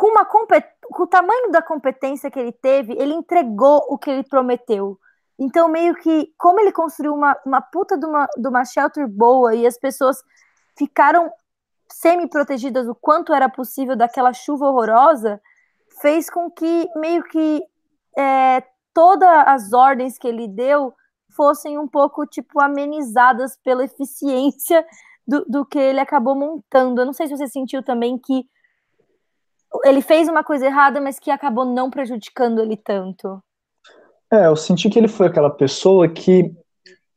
[0.00, 4.22] com, uma com o tamanho da competência que ele teve, ele entregou o que ele
[4.22, 4.98] prometeu.
[5.38, 9.54] Então, meio que, como ele construiu uma, uma puta de uma, de uma shelter boa
[9.54, 10.16] e as pessoas
[10.74, 11.30] ficaram
[11.92, 15.38] semi-protegidas o quanto era possível daquela chuva horrorosa,
[16.00, 17.62] fez com que meio que
[18.16, 18.62] é,
[18.94, 20.94] todas as ordens que ele deu
[21.36, 24.82] fossem um pouco, tipo, amenizadas pela eficiência
[25.28, 27.02] do, do que ele acabou montando.
[27.02, 28.48] Eu não sei se você sentiu também que
[29.84, 33.40] ele fez uma coisa errada, mas que acabou não prejudicando ele tanto.
[34.32, 36.52] É, eu senti que ele foi aquela pessoa que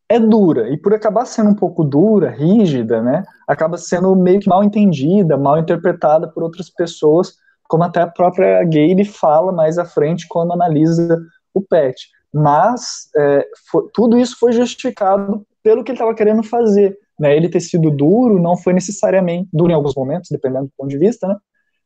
[0.10, 4.50] é dura, e por acabar sendo um pouco dura, rígida, né, acaba sendo meio que
[4.50, 7.36] mal entendida, mal interpretada por outras pessoas,
[7.68, 11.20] como até a própria Gabe fala mais à frente quando analisa
[11.54, 12.08] o Pet.
[12.34, 16.98] Mas é, foi, tudo isso foi justificado pelo que ele estava querendo fazer.
[17.20, 17.36] Né?
[17.36, 20.98] Ele ter sido duro não foi necessariamente, duro em alguns momentos, dependendo do ponto de
[20.98, 21.36] vista, né?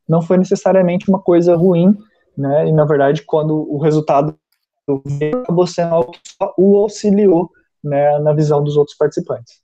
[0.08, 1.96] Não foi necessariamente uma coisa ruim,
[2.36, 2.68] né?
[2.68, 4.36] E na verdade, quando o resultado
[5.42, 7.50] acabou sendo algo que só o auxiliou,
[7.84, 9.60] né, na visão dos outros participantes.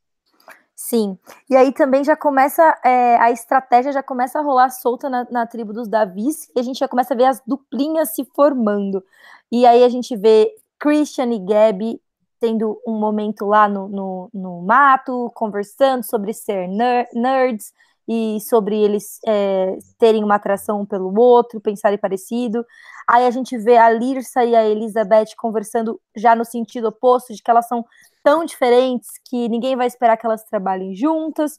[0.77, 1.17] Sim,
[1.49, 5.47] e aí também já começa, é, a estratégia já começa a rolar solta na, na,
[5.47, 9.03] tribo dos Davis, e a gente já começa a ver as duplinhas se formando.
[9.51, 12.01] E aí a gente vê Christian e Gabby
[12.39, 17.73] tendo um momento lá no, no, no mato, conversando sobre ser ner nerds,
[18.07, 22.65] e sobre eles é, terem uma atração pelo outro, pensarem parecido.
[23.09, 27.43] Aí a gente vê a Lirsa e a Elizabeth conversando já no sentido oposto, de
[27.43, 27.85] que elas são
[28.23, 31.59] tão diferentes que ninguém vai esperar que elas trabalhem juntas.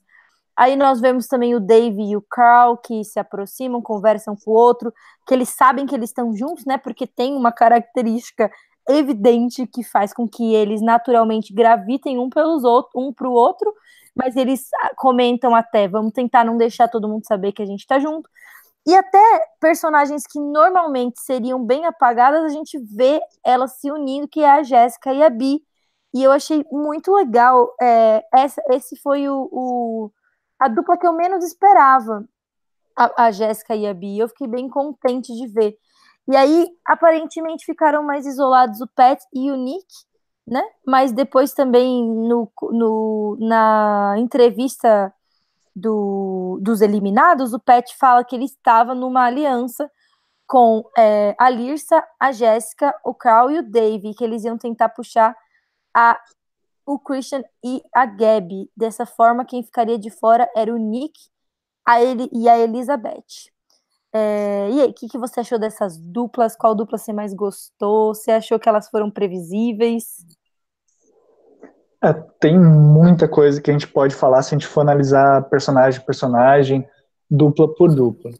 [0.55, 4.53] Aí nós vemos também o Dave e o Carl que se aproximam, conversam com o
[4.53, 4.93] outro,
[5.27, 6.77] que eles sabem que eles estão juntos, né?
[6.77, 8.49] Porque tem uma característica
[8.87, 13.73] evidente que faz com que eles naturalmente gravitem um pelos outros, um para o outro,
[14.15, 17.81] mas eles ah, comentam até, vamos tentar não deixar todo mundo saber que a gente
[17.81, 18.29] está junto.
[18.87, 19.19] E até
[19.59, 24.63] personagens que normalmente seriam bem apagadas, a gente vê elas se unindo, que é a
[24.63, 25.59] Jéssica e a Bi.
[26.13, 27.73] E eu achei muito legal.
[27.81, 30.11] É, essa, esse foi o, o,
[30.59, 32.23] a dupla que eu menos esperava,
[32.95, 34.19] a, a Jéssica e a Bi.
[34.19, 35.75] Eu fiquei bem contente de ver.
[36.27, 39.85] E aí, aparentemente, ficaram mais isolados o Pat e o Nick,
[40.47, 40.63] né?
[40.85, 45.13] Mas depois também no, no, na entrevista
[45.75, 49.89] do, dos eliminados, o Pat fala que ele estava numa aliança
[50.47, 54.89] com é, a Lirsa, a Jéssica, o Carl e o Dave, que eles iam tentar
[54.89, 55.35] puxar
[55.93, 56.19] a,
[56.85, 58.69] o Christian e a Gabby.
[58.77, 61.19] Dessa forma, quem ficaria de fora era o Nick
[61.85, 63.51] a ele, e a Elizabeth.
[64.17, 66.55] É, e aí, o que, que você achou dessas duplas?
[66.55, 68.15] Qual dupla você mais gostou?
[68.15, 70.25] Você achou que elas foram previsíveis?
[72.01, 75.99] É, tem muita coisa que a gente pode falar se a gente for analisar personagem
[75.99, 76.87] por personagem,
[77.29, 78.31] dupla por dupla.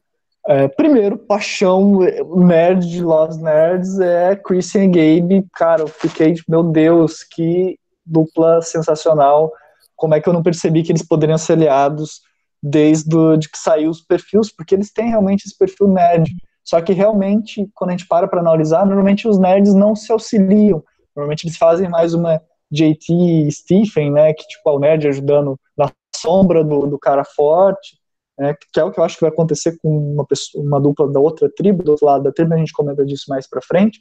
[0.48, 2.00] É, primeiro, paixão
[2.38, 5.46] nerd de Lost Nerds é Christian Gabe.
[5.52, 9.52] Cara, eu fiquei, meu Deus, que dupla sensacional.
[9.94, 12.22] Como é que eu não percebi que eles poderiam ser aliados?
[12.68, 16.36] Desde de que saiu os perfis, porque eles têm realmente esse perfil nerd.
[16.64, 20.84] Só que realmente, quando a gente para para analisar, normalmente os nerds não se auxiliam.
[21.16, 25.92] Normalmente eles fazem mais uma JT Stephen, né, que tipo, é o nerd ajudando na
[26.16, 28.00] sombra do, do cara forte,
[28.38, 31.08] né, que é o que eu acho que vai acontecer com uma, pessoa, uma dupla
[31.08, 34.00] da outra tribo, do outro lado da tribo, a gente comenta disso mais para frente,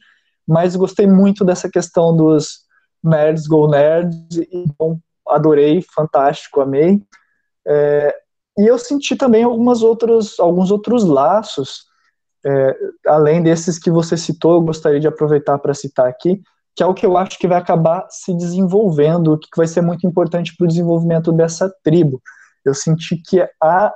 [0.49, 2.65] mas gostei muito dessa questão dos
[3.03, 4.99] nerds go nerds, e bom,
[5.29, 7.03] adorei, fantástico, amei.
[7.67, 8.24] É,
[8.57, 11.87] e eu senti também algumas outras, alguns outros laços,
[12.47, 16.41] é, além desses que você citou, eu gostaria de aproveitar para citar aqui,
[16.77, 20.07] que é o que eu acho que vai acabar se desenvolvendo, que vai ser muito
[20.07, 22.21] importante para o desenvolvimento dessa tribo.
[22.65, 23.93] Eu senti que a,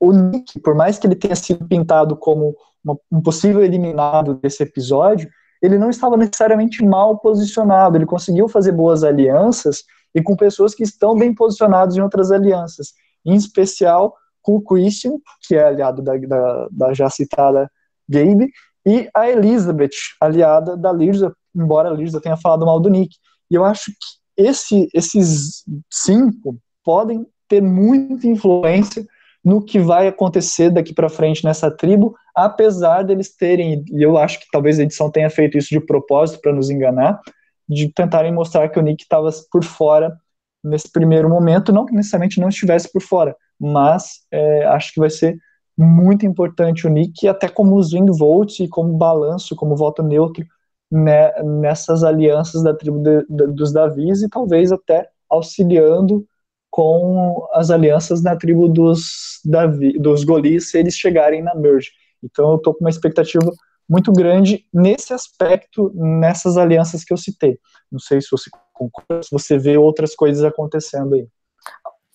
[0.00, 4.62] o Nick, por mais que ele tenha sido pintado como uma, um possível eliminado desse
[4.62, 5.28] episódio,
[5.60, 9.84] ele não estava necessariamente mal posicionado, ele conseguiu fazer boas alianças
[10.14, 15.12] e com pessoas que estão bem posicionadas em outras alianças em especial com o Christian,
[15.46, 17.70] que é aliado da, da, da já citada
[18.08, 18.50] Gabe,
[18.84, 23.14] e a Elizabeth, aliada da Lirza, embora a Lirza tenha falado mal do Nick.
[23.50, 29.06] E eu acho que esse, esses cinco podem ter muita influência
[29.44, 34.38] no que vai acontecer daqui para frente nessa tribo, apesar deles terem, e eu acho
[34.40, 37.20] que talvez a edição tenha feito isso de propósito para nos enganar,
[37.68, 40.16] de tentarem mostrar que o Nick estava por fora
[40.62, 45.10] nesse primeiro momento, não que necessariamente não estivesse por fora, mas é, acho que vai
[45.10, 45.38] ser
[45.76, 50.44] muito importante o Nick, até como swing vote e como balanço, como voto neutro
[50.90, 56.26] né, nessas alianças da tribo de, de, dos Davis e talvez até auxiliando
[56.70, 61.90] com as alianças na tribo dos, Davi, dos Golis se eles chegarem na merge.
[62.22, 63.50] Então eu estou com uma expectativa
[63.88, 67.58] muito grande nesse aspecto, nessas alianças que eu citei.
[67.90, 71.28] Não sei se você concorda, se você vê outras coisas acontecendo aí.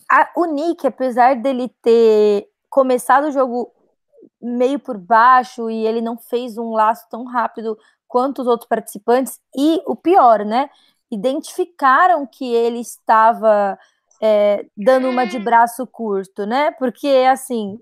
[0.10, 3.72] A, o Nick, apesar dele ter começado o jogo
[4.42, 7.78] meio por baixo e ele não fez um laço tão rápido
[8.08, 10.70] quanto os outros participantes, e o pior, né?
[11.12, 13.78] Identificaram que ele estava
[14.22, 16.72] é, dando uma de braço curto, né?
[16.72, 17.78] Porque assim,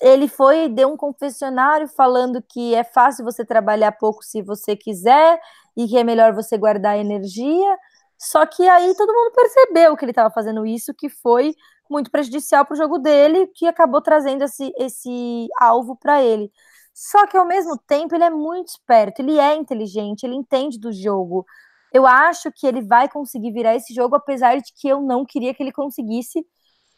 [0.00, 5.40] ele foi deu um confessionário falando que é fácil você trabalhar pouco se você quiser
[5.76, 7.78] e que é melhor você guardar energia.
[8.18, 11.54] Só que aí todo mundo percebeu que ele estava fazendo isso, que foi
[11.90, 16.50] muito prejudicial para o jogo dele, que acabou trazendo esse, esse alvo para ele.
[16.94, 20.92] Só que ao mesmo tempo ele é muito esperto, ele é inteligente, ele entende do
[20.92, 21.46] jogo.
[21.92, 25.54] Eu acho que ele vai conseguir virar esse jogo, apesar de que eu não queria
[25.54, 26.44] que ele conseguisse.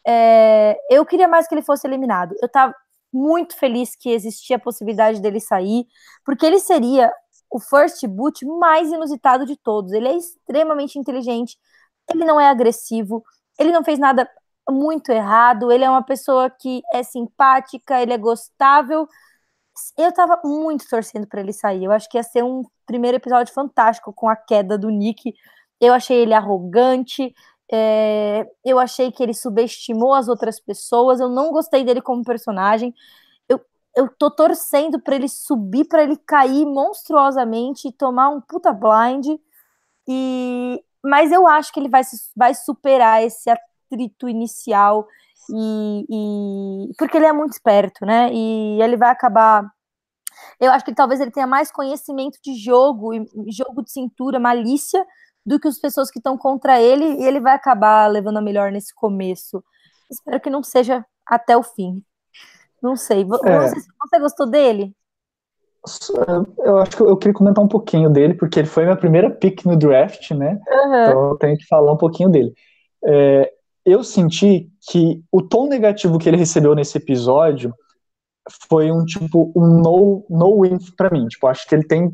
[0.07, 2.35] É, eu queria mais que ele fosse eliminado.
[2.41, 2.75] Eu estava
[3.13, 5.87] muito feliz que existia a possibilidade dele sair,
[6.25, 7.13] porque ele seria
[7.51, 9.93] o first boot mais inusitado de todos.
[9.93, 11.59] Ele é extremamente inteligente,
[12.13, 13.23] ele não é agressivo,
[13.59, 14.29] ele não fez nada
[14.71, 19.07] muito errado, ele é uma pessoa que é simpática, ele é gostável.
[19.99, 21.85] Eu tava muito torcendo para ele sair.
[21.85, 25.35] Eu acho que ia ser um primeiro episódio fantástico com a queda do Nick.
[25.81, 27.35] Eu achei ele arrogante,
[27.73, 31.21] É, eu achei que ele subestimou as outras pessoas.
[31.21, 32.95] Eu não gostei dele como personagem.
[33.49, 33.61] Eu,
[33.97, 39.39] eu tô torcendo para ele subir, para ele cair monstruosamente e tomar um puta blind.
[40.07, 42.03] E, mas eu acho que ele vai,
[42.37, 45.09] vai superar esse atrito inicial.
[45.51, 46.07] E,
[46.91, 48.31] e porque ele é muito esperto, né?
[48.33, 49.65] E ele vai acabar
[50.61, 53.13] eu acho que talvez ele tenha mais conhecimento de jogo,
[53.49, 55.05] jogo de cintura, malícia,
[55.45, 58.71] do que as pessoas que estão contra ele, e ele vai acabar levando a melhor
[58.71, 59.63] nesse começo.
[60.11, 62.03] Espero que não seja até o fim.
[62.83, 63.23] Não sei.
[63.45, 63.69] É.
[63.69, 64.95] se você gostou dele?
[66.59, 69.65] Eu acho que eu queria comentar um pouquinho dele, porque ele foi minha primeira pick
[69.65, 70.61] no draft, né?
[70.69, 71.05] Uhum.
[71.05, 72.53] Então eu tenho que falar um pouquinho dele.
[73.05, 73.53] É,
[73.85, 77.75] eu senti que o tom negativo que ele recebeu nesse episódio
[78.69, 81.27] foi um tipo um no no win para mim.
[81.27, 82.13] Tipo, acho que ele tem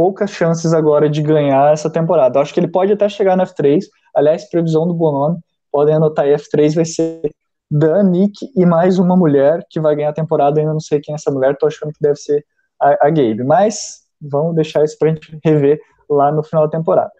[0.00, 2.40] poucas chances agora de ganhar essa temporada.
[2.40, 3.80] Acho que ele pode até chegar no F3.
[4.14, 5.36] Aliás, previsão do Bonomi,
[5.70, 7.30] podem anotar aí, F3 vai ser
[7.70, 10.58] Dan, Nick e mais uma mulher que vai ganhar a temporada.
[10.58, 12.42] Eu ainda não sei quem é essa mulher, tô achando que deve ser
[12.80, 13.44] a, a Gabe.
[13.44, 15.78] Mas vamos deixar isso pra gente rever
[16.08, 17.12] lá no final da temporada.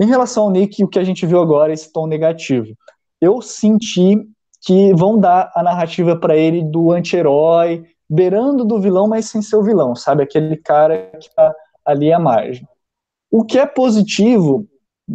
[0.00, 2.74] Em relação ao Nick, o que a gente viu agora, esse tom negativo.
[3.20, 4.20] Eu senti
[4.62, 9.54] que vão dar a narrativa para ele do anti-herói, beirando do vilão, mas sem ser
[9.54, 10.24] o vilão, sabe?
[10.24, 11.54] Aquele cara que tá
[11.86, 12.66] ali à margem.
[13.30, 14.66] O que é positivo,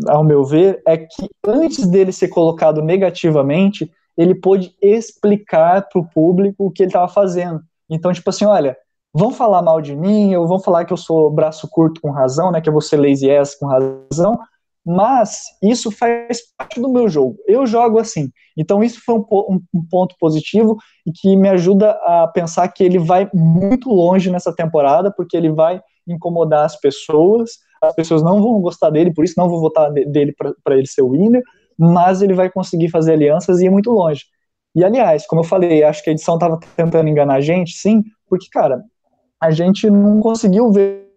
[0.08, 6.08] ao meu ver, é que antes dele ser colocado negativamente, ele pôde explicar para o
[6.08, 7.62] público o que ele estava fazendo.
[7.90, 8.78] Então, tipo assim, olha,
[9.14, 12.52] vão falar mal de mim, ou vão falar que eu sou braço curto com razão,
[12.52, 14.40] né, que eu vou ser lazy ass com razão,
[14.86, 17.38] mas isso faz parte do meu jogo.
[17.46, 18.32] Eu jogo assim.
[18.58, 22.84] Então isso foi um, um, um, ponto positivo e que me ajuda a pensar que
[22.84, 27.52] ele vai muito longe nessa temporada, porque ele vai incomodar as pessoas.
[27.82, 30.34] As pessoas não vão gostar dele, por isso não vou votar dele
[30.64, 31.42] para ele ser o winner,
[31.78, 34.26] mas ele vai conseguir fazer alianças e ir muito longe.
[34.76, 38.04] E aliás, como eu falei, acho que a edição estava tentando enganar a gente, sim,
[38.28, 38.84] porque cara,
[39.42, 41.12] a gente não conseguiu ver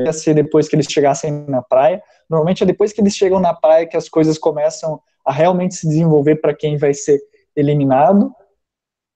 [0.00, 2.02] ia ser depois que eles chegassem na praia.
[2.28, 5.88] Normalmente é depois que eles chegam na praia que as coisas começam a realmente se
[5.88, 7.20] desenvolver para quem vai ser
[7.54, 8.32] eliminado.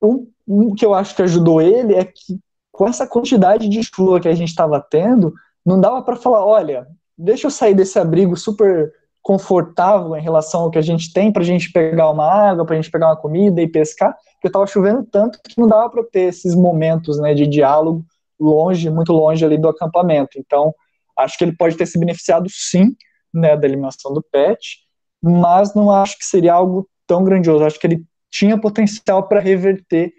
[0.01, 2.39] O que eu acho que ajudou ele é que
[2.77, 5.33] com essa quantidade de chuva que a gente estava tendo,
[5.65, 10.71] não dava para falar, olha, deixa eu sair desse abrigo super confortável em relação ao
[10.71, 13.17] que a gente tem para a gente pegar uma água, para a gente pegar uma
[13.17, 17.33] comida e pescar, porque estava chovendo tanto que não dava para ter esses momentos né,
[17.33, 18.05] de diálogo
[18.39, 20.39] longe, muito longe ali do acampamento.
[20.39, 20.75] Então,
[21.17, 22.95] acho que ele pode ter se beneficiado sim,
[23.33, 24.81] né, da eliminação do Pet,
[25.23, 27.65] mas não acho que seria algo tão grandioso.
[27.65, 30.13] Acho que ele tinha potencial para reverter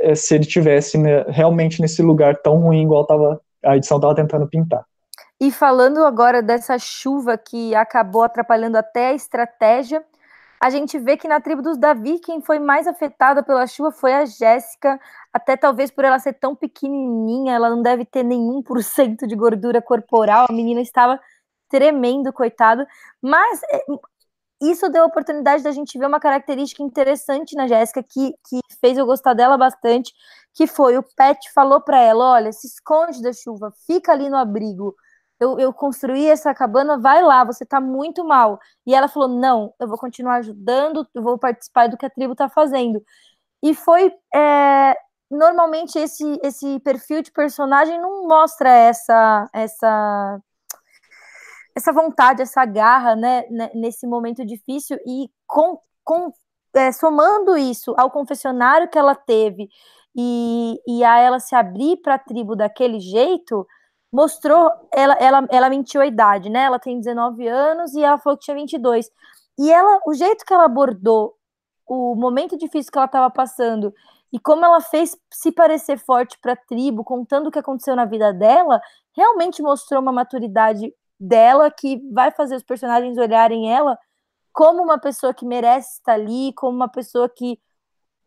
[0.00, 4.14] é, se ele tivesse né, realmente nesse lugar tão ruim igual tava, a edição estava
[4.14, 4.84] tentando pintar.
[5.40, 10.04] E falando agora dessa chuva que acabou atrapalhando até a estratégia,
[10.60, 14.12] a gente vê que na tribo dos Davi, quem foi mais afetada pela chuva foi
[14.12, 15.00] a Jéssica,
[15.32, 19.36] até talvez por ela ser tão pequenininha, ela não deve ter nenhum por cento de
[19.36, 21.20] gordura corporal, a menina estava
[21.68, 22.84] tremendo, coitado,
[23.22, 23.84] mas é,
[24.60, 28.98] isso deu a oportunidade da gente ver uma característica interessante na Jéssica, que, que fez
[28.98, 30.12] eu gostar dela bastante,
[30.54, 34.36] que foi o Pet falou para ela, olha, se esconde da chuva, fica ali no
[34.36, 34.94] abrigo,
[35.40, 38.58] eu, eu construí essa cabana, vai lá, você tá muito mal.
[38.86, 42.34] E ela falou: não, eu vou continuar ajudando, eu vou participar do que a tribo
[42.34, 43.02] tá fazendo.
[43.62, 44.12] E foi.
[44.34, 44.94] É,
[45.30, 50.40] normalmente esse, esse perfil de personagem não mostra essa essa
[51.78, 56.32] essa vontade, essa garra, né, né nesse momento difícil e com, com
[56.74, 59.68] é, somando isso ao confessionário que ela teve
[60.14, 63.66] e, e a ela se abrir para a tribo daquele jeito,
[64.12, 66.64] mostrou, ela, ela, ela mentiu a idade, né?
[66.64, 69.08] Ela tem 19 anos e ela falou que tinha 22.
[69.58, 71.36] E ela, o jeito que ela abordou
[71.86, 73.94] o momento difícil que ela estava passando
[74.32, 78.04] e como ela fez se parecer forte para a tribo, contando o que aconteceu na
[78.04, 78.80] vida dela,
[79.16, 83.98] realmente mostrou uma maturidade dela que vai fazer os personagens olharem ela
[84.52, 87.60] como uma pessoa que merece estar ali, como uma pessoa que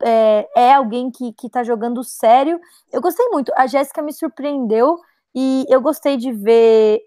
[0.01, 2.59] é, é alguém que, que tá jogando sério.
[2.91, 3.51] Eu gostei muito.
[3.55, 4.99] A Jéssica me surpreendeu
[5.35, 7.01] e eu gostei de ver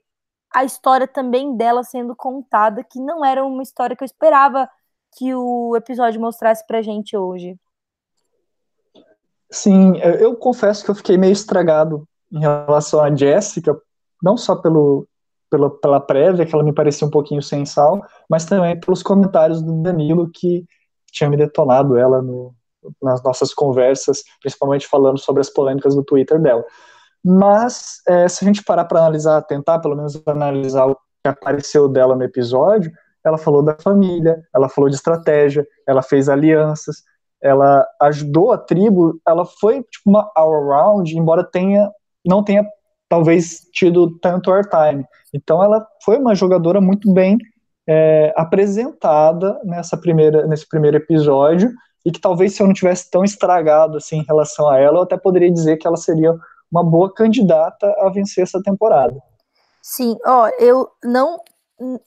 [0.54, 4.68] a história também dela sendo contada, que não era uma história que eu esperava
[5.16, 7.56] que o episódio mostrasse pra gente hoje.
[9.50, 13.80] Sim, eu confesso que eu fiquei meio estragado em relação a Jessica,
[14.22, 15.06] não só pelo,
[15.54, 19.62] pela, pela prévia, que ela me parecia um pouquinho sem sal, mas também pelos comentários
[19.62, 20.64] do Danilo que
[21.12, 22.52] tinha me detonado ela no,
[23.00, 26.64] nas nossas conversas, principalmente falando sobre as polêmicas do Twitter dela.
[27.24, 31.88] Mas, é, se a gente parar para analisar, tentar pelo menos analisar o que apareceu
[31.88, 32.92] dela no episódio,
[33.24, 37.02] ela falou da família, ela falou de estratégia, ela fez alianças,
[37.40, 41.90] ela ajudou a tribo, ela foi tipo uma all-around, embora tenha
[42.26, 42.66] não tenha
[43.08, 45.04] talvez tido tanto airtime.
[45.32, 47.38] Então ela foi uma jogadora muito bem
[47.86, 51.70] é, apresentada nessa primeira, nesse primeiro episódio
[52.04, 55.02] e que talvez se eu não tivesse tão estragado assim em relação a ela, eu
[55.02, 56.34] até poderia dizer que ela seria
[56.70, 59.16] uma boa candidata a vencer essa temporada.
[59.82, 61.40] Sim, ó, eu não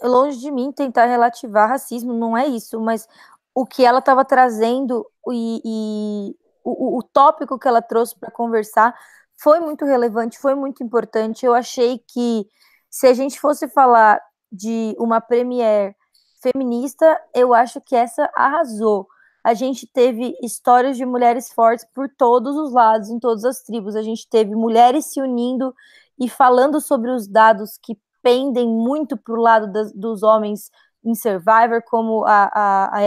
[0.02, 3.08] longe de mim tentar relativar racismo, não é isso, mas
[3.54, 8.96] o que ela estava trazendo e, e o, o, tópico que ela trouxe para conversar
[9.38, 11.46] foi muito relevante, foi muito importante.
[11.46, 12.48] Eu achei que
[12.90, 14.20] se a gente fosse falar
[14.52, 15.96] de uma premiere
[16.42, 19.08] feminista, eu acho que essa arrasou.
[19.44, 23.96] A gente teve histórias de mulheres fortes por todos os lados, em todas as tribos.
[23.96, 25.74] A gente teve mulheres se unindo
[26.20, 30.72] e falando sobre os dados que pendem muito para o lado das, dos homens
[31.04, 33.02] em Survivor, como a, a, a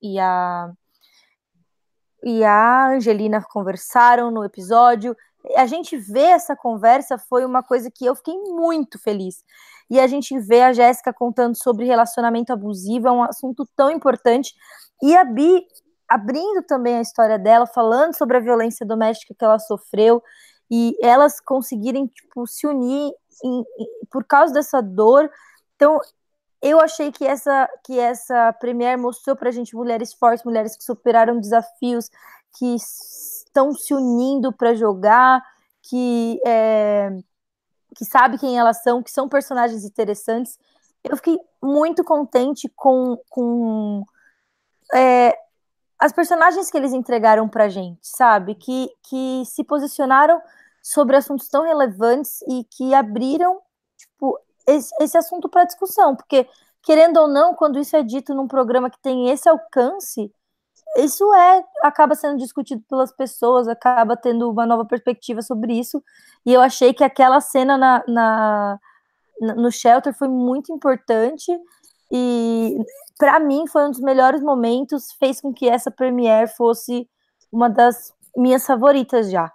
[0.00, 0.72] e a,
[2.22, 5.16] e a Angelina conversaram no episódio.
[5.56, 9.44] A gente vê essa conversa foi uma coisa que eu fiquei muito feliz.
[9.90, 14.54] E a gente vê a Jéssica contando sobre relacionamento abusivo, é um assunto tão importante.
[15.02, 15.66] E a Bi
[16.08, 20.22] abrindo também a história dela, falando sobre a violência doméstica que ela sofreu
[20.70, 23.12] e elas conseguirem tipo, se unir
[23.42, 25.30] em, em, por causa dessa dor.
[25.74, 25.98] Então,
[26.60, 30.84] eu achei que essa que essa Premiere mostrou para a gente mulheres fortes, mulheres que
[30.84, 32.08] superaram desafios,
[32.58, 32.76] que
[33.52, 35.44] estão se unindo para jogar,
[35.82, 37.10] que é,
[37.94, 40.58] que sabe quem elas são, que são personagens interessantes.
[41.04, 44.04] Eu fiquei muito contente com, com
[44.94, 45.36] é,
[45.98, 48.54] as personagens que eles entregaram pra gente, sabe?
[48.54, 50.40] Que, que se posicionaram
[50.82, 53.60] sobre assuntos tão relevantes e que abriram
[53.96, 56.48] tipo, esse, esse assunto para discussão, porque
[56.82, 60.32] querendo ou não, quando isso é dito num programa que tem esse alcance,
[60.98, 66.02] isso é acaba sendo discutido pelas pessoas, acaba tendo uma nova perspectiva sobre isso.
[66.44, 68.78] E eu achei que aquela cena na, na
[69.40, 71.50] no shelter foi muito importante
[72.10, 72.76] e
[73.18, 77.08] para mim foi um dos melhores momentos, fez com que essa premiere fosse
[77.50, 79.50] uma das minhas favoritas já.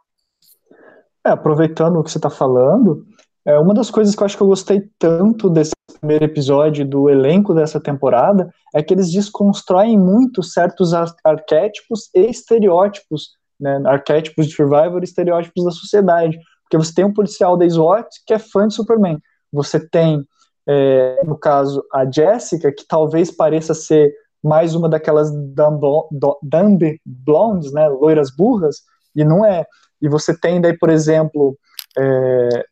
[1.25, 3.05] É, aproveitando o que você está falando,
[3.47, 5.71] é, uma das coisas que eu acho que eu gostei tanto desse
[6.01, 12.29] primeiro episódio do elenco dessa temporada é que eles desconstroem muito certos ar arquétipos e
[12.29, 16.37] estereótipos, né, arquétipos de Survivor e estereótipos da sociedade.
[16.63, 19.17] Porque você tem um policial da SWAT que é fã de Superman.
[19.53, 20.25] Você tem,
[20.67, 27.87] é, no caso, a Jessica, que talvez pareça ser mais uma daquelas dumb blondes, né,
[27.87, 28.81] loiras burras,
[29.15, 29.65] e não é.
[30.01, 31.57] E você tem daí, por exemplo,
[31.97, 32.65] é,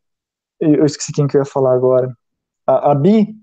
[0.74, 2.12] eu esqueci quem que eu ia falar agora,
[2.66, 3.36] a, a Bi,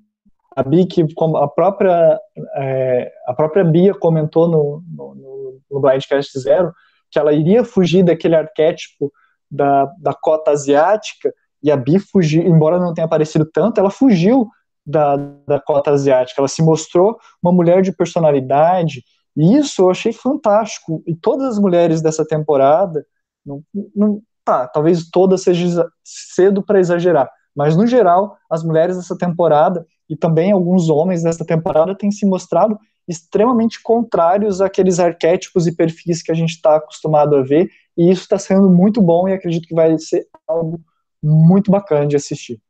[0.56, 2.18] a Bi que como a própria
[2.56, 6.72] é, a própria Bia comentou no, no, no Blindcast Zero
[7.10, 9.12] que ela iria fugir daquele arquétipo
[9.50, 14.48] da, da cota asiática e a Bi fugiu, embora não tenha aparecido tanto, ela fugiu
[14.84, 15.16] da,
[15.46, 19.02] da cota asiática, ela se mostrou uma mulher de personalidade
[19.36, 21.02] e isso eu achei fantástico.
[21.06, 23.04] E todas as mulheres dessa temporada
[23.44, 23.62] não,
[23.94, 29.86] não tá, talvez todas seja cedo para exagerar, mas, no geral, as mulheres dessa temporada
[30.08, 36.22] e também alguns homens dessa temporada têm se mostrado extremamente contrários àqueles arquétipos e perfis
[36.22, 39.66] que a gente está acostumado a ver, e isso está sendo muito bom e acredito
[39.66, 40.80] que vai ser algo
[41.22, 42.60] muito bacana de assistir.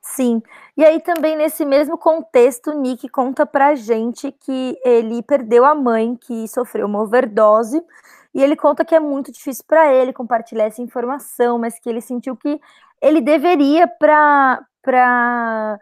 [0.00, 0.42] Sim,
[0.76, 6.16] e aí também nesse mesmo contexto, Nick conta pra gente que ele perdeu a mãe,
[6.16, 7.82] que sofreu uma overdose,
[8.38, 12.00] e ele conta que é muito difícil para ele compartilhar essa informação, mas que ele
[12.00, 12.60] sentiu que
[13.02, 15.76] ele deveria para para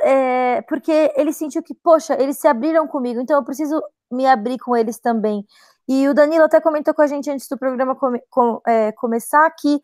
[0.00, 4.58] é, porque ele sentiu que, poxa, eles se abriram comigo, então eu preciso me abrir
[4.58, 5.46] com eles também.
[5.86, 9.48] E o Danilo até comentou com a gente antes do programa come, com, é, começar
[9.50, 9.82] que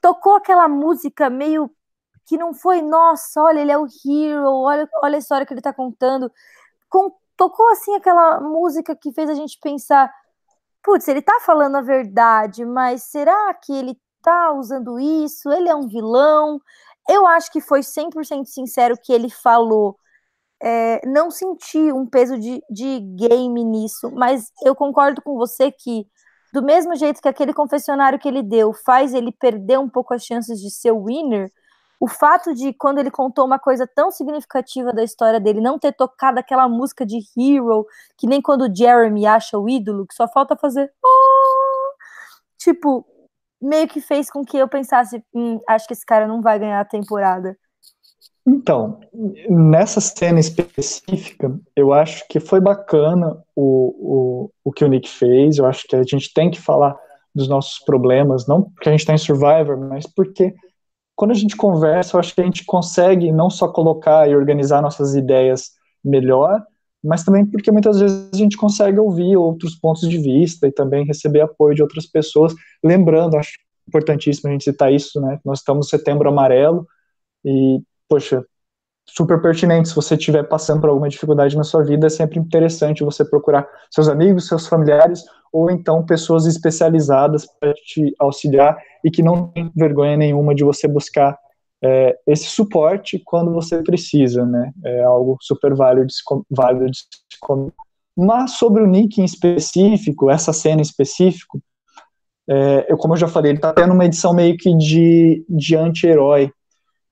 [0.00, 1.70] tocou aquela música meio
[2.26, 5.60] que não foi, nossa, olha, ele é o hero, olha, olha a história que ele
[5.60, 6.32] tá contando.
[6.90, 10.12] Com, tocou assim aquela música que fez a gente pensar,
[10.88, 15.76] putz, ele tá falando a verdade, mas será que ele tá usando isso, ele é
[15.76, 16.58] um vilão.
[17.06, 19.98] Eu acho que foi 100% sincero que ele falou.
[20.62, 26.06] É, não senti um peso de, de game nisso, mas eu concordo com você que,
[26.54, 30.24] do mesmo jeito que aquele confessionário que ele deu faz ele perder um pouco as
[30.24, 31.52] chances de ser o winner,
[32.00, 35.92] o fato de, quando ele contou uma coisa tão significativa da história dele, não ter
[35.92, 37.86] tocado aquela música de Hero,
[38.16, 40.92] que nem quando Jeremy acha o ídolo, que só falta fazer.
[41.04, 41.94] Oh!
[42.56, 43.04] Tipo,
[43.60, 46.80] meio que fez com que eu pensasse, hum, acho que esse cara não vai ganhar
[46.80, 47.56] a temporada.
[48.46, 49.00] Então,
[49.48, 55.58] nessa cena específica, eu acho que foi bacana o, o, o que o Nick fez.
[55.58, 56.96] Eu acho que a gente tem que falar
[57.34, 60.54] dos nossos problemas, não porque a gente está em Survivor, mas porque
[61.18, 64.80] quando a gente conversa, eu acho que a gente consegue não só colocar e organizar
[64.80, 66.64] nossas ideias melhor,
[67.02, 71.04] mas também porque muitas vezes a gente consegue ouvir outros pontos de vista e também
[71.04, 72.54] receber apoio de outras pessoas.
[72.84, 73.50] Lembrando, acho
[73.88, 75.40] importantíssimo a gente citar isso, né?
[75.44, 76.86] Nós estamos no setembro amarelo
[77.44, 78.44] e poxa,
[79.08, 79.88] super pertinente.
[79.88, 83.66] Se você estiver passando por alguma dificuldade na sua vida, é sempre interessante você procurar
[83.90, 89.70] seus amigos, seus familiares ou então pessoas especializadas para te auxiliar e que não tem
[89.74, 91.36] vergonha nenhuma de você buscar
[91.82, 94.72] é, esse suporte quando você precisa, né?
[94.84, 97.72] É algo super válido de se, válido de se
[98.16, 101.60] Mas sobre o Nick em específico, essa cena em específico,
[102.50, 105.76] é, eu, como eu já falei, ele está tendo uma edição meio que de, de
[105.76, 106.50] anti-herói,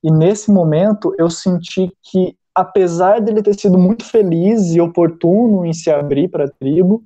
[0.03, 5.73] e nesse momento eu senti que, apesar dele ter sido muito feliz e oportuno em
[5.73, 7.03] se abrir para a tribo,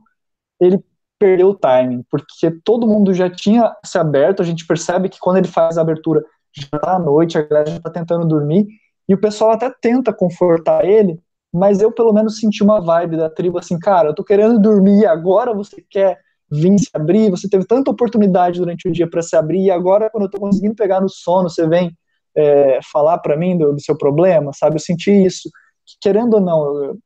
[0.61, 0.83] ele
[1.19, 5.37] perdeu o timing, porque todo mundo já tinha se aberto, a gente percebe que quando
[5.37, 8.67] ele faz a abertura já está à noite, a galera já está tentando dormir,
[9.09, 11.21] e o pessoal até tenta confortar ele,
[11.53, 15.01] mas eu pelo menos senti uma vibe da tribo assim, cara, eu tô querendo dormir
[15.01, 16.19] e agora você quer
[16.51, 20.09] vir se abrir, você teve tanta oportunidade durante o dia para se abrir, e agora
[20.11, 21.97] quando eu tô conseguindo pegar no sono, você vem
[22.41, 24.77] é, falar para mim do, do, seu problema, sabe?
[24.77, 25.49] Eu senti isso.
[25.87, 26.99] Que, querendo ou não,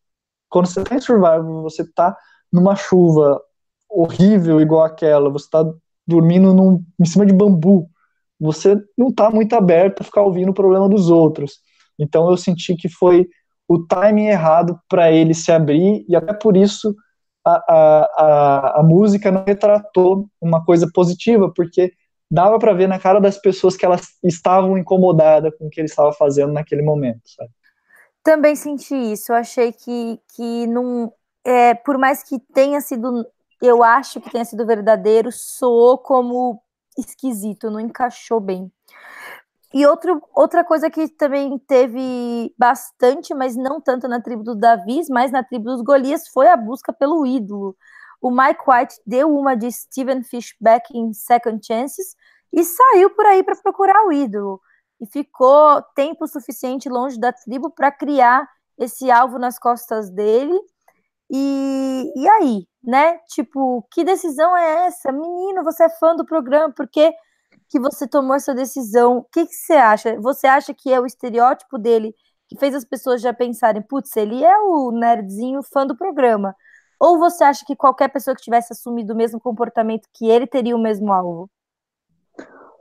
[0.48, 2.16] quando você está em survival, você está
[2.52, 3.40] numa chuva
[3.90, 5.64] horrível igual aquela, você está
[6.06, 7.88] dormindo num, em cima de bambu,
[8.38, 11.58] você não está muito aberto a ficar ouvindo o problema dos outros.
[11.98, 13.26] Então eu senti que foi
[13.68, 16.94] o timing errado para ele se abrir, e até por isso
[17.44, 21.92] a, a, a, a música não retratou uma coisa positiva, porque
[22.34, 25.88] dava para ver na cara das pessoas que elas estavam incomodadas com o que ele
[25.88, 27.50] estava fazendo naquele momento, sabe?
[28.24, 29.30] Também senti isso.
[29.30, 31.12] Eu achei que, que não.
[31.44, 33.24] É, por mais que tenha sido.
[33.62, 36.60] Eu acho que tenha sido verdadeiro, soou como
[36.98, 38.70] esquisito, não encaixou bem.
[39.72, 45.00] E outro, outra coisa que também teve bastante, mas não tanto na tribo do Davi,
[45.10, 47.76] mas na tribo dos Golias, foi a busca pelo ídolo.
[48.20, 52.16] O Mike White deu uma de Steven Fishback em Second Chances
[52.52, 54.60] e saiu por aí para procurar o ídolo.
[55.00, 58.48] E ficou tempo suficiente longe da tribo para criar
[58.78, 60.58] esse alvo nas costas dele.
[61.30, 63.18] E, e aí, né?
[63.28, 65.10] Tipo, que decisão é essa?
[65.10, 67.12] Menino, você é fã do programa, por que,
[67.68, 69.18] que você tomou essa decisão?
[69.18, 70.20] O que, que você acha?
[70.20, 72.14] Você acha que é o estereótipo dele
[72.48, 76.54] que fez as pessoas já pensarem, putz, ele é o nerdzinho fã do programa?
[77.04, 80.74] Ou você acha que qualquer pessoa que tivesse assumido o mesmo comportamento que ele teria
[80.74, 81.50] o mesmo alvo?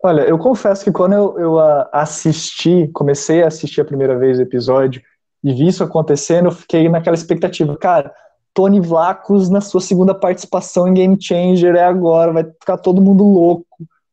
[0.01, 1.59] Olha, eu confesso que quando eu, eu
[1.91, 5.01] assisti, comecei a assistir a primeira vez o episódio
[5.43, 8.13] e vi isso acontecendo, eu fiquei naquela expectativa, cara,
[8.53, 13.26] Tony Vlacos na sua segunda participação em Game Changer é agora, vai ficar todo mundo
[13.26, 13.65] louco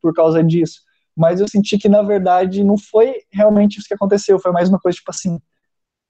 [0.03, 0.81] por causa disso.
[1.17, 4.81] Mas eu senti que, na verdade, não foi realmente isso que aconteceu, foi mais uma
[4.81, 5.41] coisa tipo assim,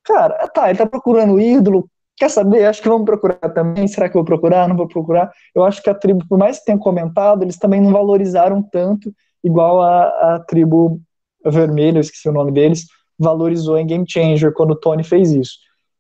[0.03, 1.86] cara, tá, ele tá procurando ídolo,
[2.21, 2.66] quer saber?
[2.66, 3.89] Acho que vamos procurar também.
[3.89, 4.68] Será que eu vou procurar?
[4.68, 5.33] Não vou procurar.
[5.55, 9.12] Eu acho que a tribo, por mais que tenham comentado, eles também não valorizaram tanto,
[9.43, 11.01] igual a, a tribo
[11.43, 12.85] vermelha, eu esqueci o nome deles,
[13.18, 15.53] valorizou em Game Changer quando o Tony fez isso.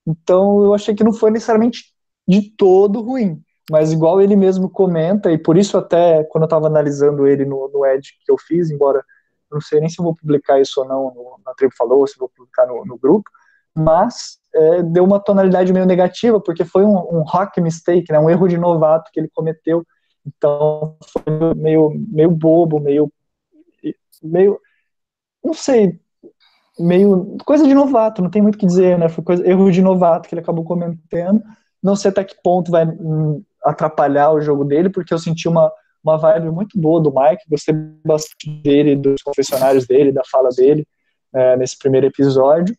[0.06, 1.84] Então eu achei que não foi necessariamente
[2.28, 3.40] de todo ruim,
[3.70, 7.70] mas igual ele mesmo comenta, e por isso até quando eu estava analisando ele no,
[7.72, 9.02] no Edge que eu fiz, embora
[9.50, 12.06] não sei nem se eu vou publicar isso ou não no, na tribo falou, ou
[12.06, 13.30] se vou publicar no, no grupo,
[13.74, 18.28] mas é, deu uma tonalidade meio negativa, porque foi um, um rock mistake, né, um
[18.28, 19.84] erro de novato que ele cometeu,
[20.26, 23.10] então foi meio, meio bobo, meio,
[24.22, 24.58] meio,
[25.42, 25.98] não sei,
[26.78, 29.82] meio, coisa de novato, não tem muito o que dizer, né, foi coisa, erro de
[29.82, 31.42] novato que ele acabou cometendo,
[31.82, 35.72] não sei até que ponto vai hum, atrapalhar o jogo dele, porque eu senti uma,
[36.02, 37.74] uma vibe muito boa do Mike, gostei
[38.04, 40.86] bastante dele, dos confessionários dele, da fala dele,
[41.32, 42.76] é, nesse primeiro episódio,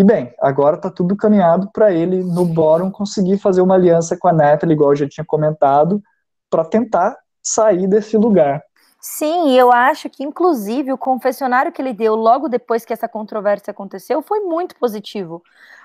[0.00, 4.28] e bem, agora está tudo caminhado para ele no Bórum conseguir fazer uma aliança com
[4.28, 6.02] a Natalie, igual eu já tinha comentado,
[6.48, 8.62] para tentar sair desse lugar.
[8.98, 13.72] Sim, eu acho que inclusive o confessionário que ele deu logo depois que essa controvérsia
[13.72, 15.42] aconteceu foi muito positivo.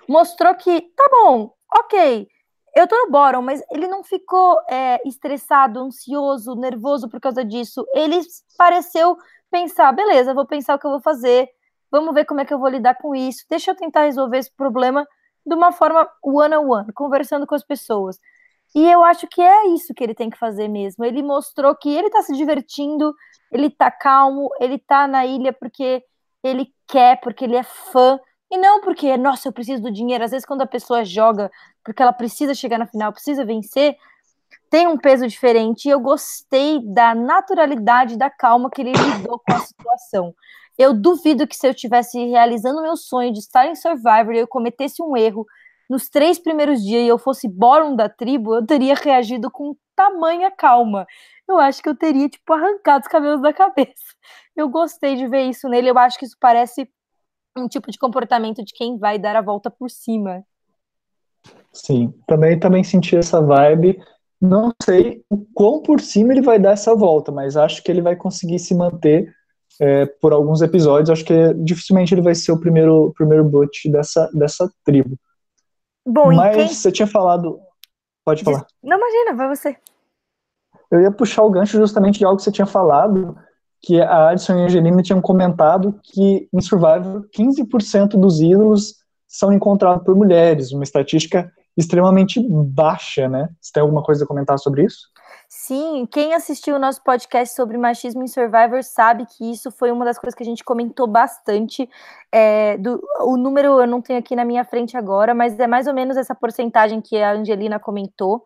[0.07, 2.25] Mostrou que, tá bom, ok,
[2.73, 7.85] eu tô no Bórum, mas ele não ficou é, estressado, ansioso, nervoso por causa disso.
[7.93, 8.21] Ele
[8.57, 9.17] pareceu
[9.51, 11.49] pensar, beleza, vou pensar o que eu vou fazer,
[11.95, 13.45] Vamos ver como é que eu vou lidar com isso.
[13.49, 15.07] Deixa eu tentar resolver esse problema
[15.45, 18.19] de uma forma one on one, conversando com as pessoas.
[18.75, 21.05] E eu acho que é isso que ele tem que fazer mesmo.
[21.05, 23.13] Ele mostrou que ele tá se divertindo,
[23.51, 26.03] ele tá calmo, ele tá na ilha porque
[26.43, 28.19] ele quer, porque ele é fã
[28.51, 30.23] E não porque, nossa, eu preciso do dinheiro.
[30.23, 31.49] Às vezes, quando a pessoa joga
[31.83, 33.95] porque ela precisa chegar na final, precisa vencer,
[34.69, 35.85] tem um peso diferente.
[35.85, 40.33] E eu gostei da naturalidade, da calma que ele lidou com a situação.
[40.77, 44.47] Eu duvido que se eu estivesse realizando meu sonho de estar em Survivor e eu
[44.47, 45.45] cometesse um erro
[45.89, 50.51] nos três primeiros dias e eu fosse Boron da tribo, eu teria reagido com tamanha
[50.51, 51.05] calma.
[51.47, 53.93] Eu acho que eu teria, tipo, arrancado os cabelos da cabeça.
[54.55, 55.89] Eu gostei de ver isso nele.
[55.89, 56.89] Eu acho que isso parece
[57.55, 60.43] um tipo de comportamento de quem vai dar a volta por cima.
[61.71, 64.01] Sim, também, também senti essa vibe.
[64.41, 68.01] Não sei o quão por cima ele vai dar essa volta, mas acho que ele
[68.01, 69.33] vai conseguir se manter
[69.79, 71.09] é, por alguns episódios.
[71.09, 75.17] Acho que dificilmente ele vai ser o primeiro, primeiro boot dessa, dessa tribo.
[76.05, 76.67] Bom, Mas quem...
[76.67, 77.59] você tinha falado.
[78.23, 78.65] Pode falar.
[78.83, 79.75] Não, imagina, vai você.
[80.91, 83.35] Eu ia puxar o gancho justamente de algo que você tinha falado,
[83.81, 88.95] que a Addison e a Angelina tinham comentado que em Survivor 15% dos ídolos
[89.27, 93.49] são encontrados por mulheres, uma estatística extremamente baixa, né?
[93.59, 95.09] Você tem alguma coisa a comentar sobre isso?
[95.47, 100.03] Sim, quem assistiu o nosso podcast sobre machismo em Survivor sabe que isso foi uma
[100.03, 101.89] das coisas que a gente comentou bastante.
[102.31, 105.87] É, do, o número eu não tenho aqui na minha frente agora, mas é mais
[105.87, 108.43] ou menos essa porcentagem que a Angelina comentou.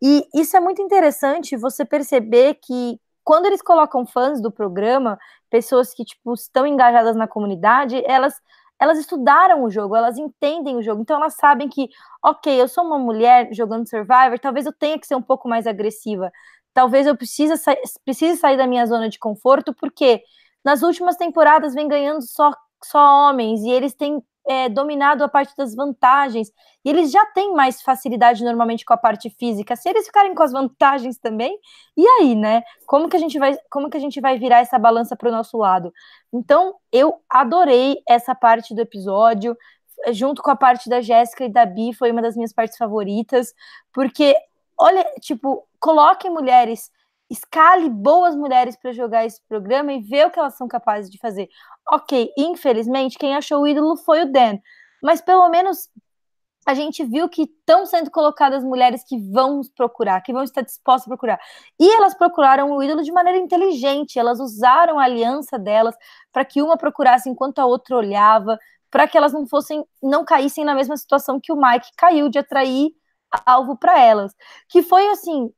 [0.00, 5.18] E isso é muito interessante você perceber que quando eles colocam fãs do programa,
[5.48, 8.34] pessoas que tipo estão engajadas na comunidade, elas
[8.82, 11.88] elas estudaram o jogo, elas entendem o jogo, então elas sabem que,
[12.24, 15.68] ok, eu sou uma mulher jogando Survivor, talvez eu tenha que ser um pouco mais
[15.68, 16.32] agressiva,
[16.74, 20.20] talvez eu precise, sa precise sair da minha zona de conforto, porque
[20.64, 22.50] nas últimas temporadas vem ganhando só,
[22.82, 26.50] só homens, e eles têm é, dominado a parte das vantagens,
[26.84, 29.76] e eles já têm mais facilidade normalmente com a parte física.
[29.76, 31.56] Se eles ficarem com as vantagens também,
[31.96, 32.62] e aí, né?
[32.86, 35.32] Como que a gente vai, como que a gente vai virar essa balança para o
[35.32, 35.92] nosso lado?
[36.32, 39.56] Então, eu adorei essa parte do episódio,
[40.10, 43.54] junto com a parte da Jéssica e da Bi, foi uma das minhas partes favoritas,
[43.92, 44.36] porque
[44.78, 46.90] olha, tipo, coloquem mulheres
[47.32, 51.18] escale boas mulheres para jogar esse programa e ver o que elas são capazes de
[51.18, 51.48] fazer.
[51.90, 54.58] Ok, infelizmente, quem achou o ídolo foi o Dan,
[55.02, 55.88] mas pelo menos
[56.66, 61.06] a gente viu que estão sendo colocadas mulheres que vão procurar, que vão estar dispostas
[61.06, 61.40] a procurar.
[61.80, 65.96] E elas procuraram o ídolo de maneira inteligente, elas usaram a aliança delas
[66.32, 68.58] para que uma procurasse enquanto a outra olhava,
[68.90, 72.38] para que elas não fossem, não caíssem na mesma situação que o Mike caiu de
[72.38, 72.90] atrair
[73.46, 74.32] alvo para elas.
[74.68, 75.50] Que foi assim,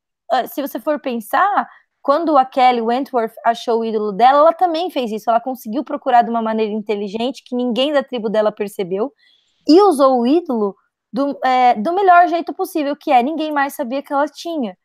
[0.47, 1.69] se você for pensar,
[2.03, 5.31] quando a Kelly Wentworth achou o ídolo dela, ela também fez isso.
[5.31, 9.13] Ela conseguiu procurar de uma maneira inteligente que ninguém da tribo dela percebeu
[9.67, 10.77] e usou o ídolo
[11.13, 14.77] do, é, do melhor jeito possível, que é ninguém mais sabia que ela tinha.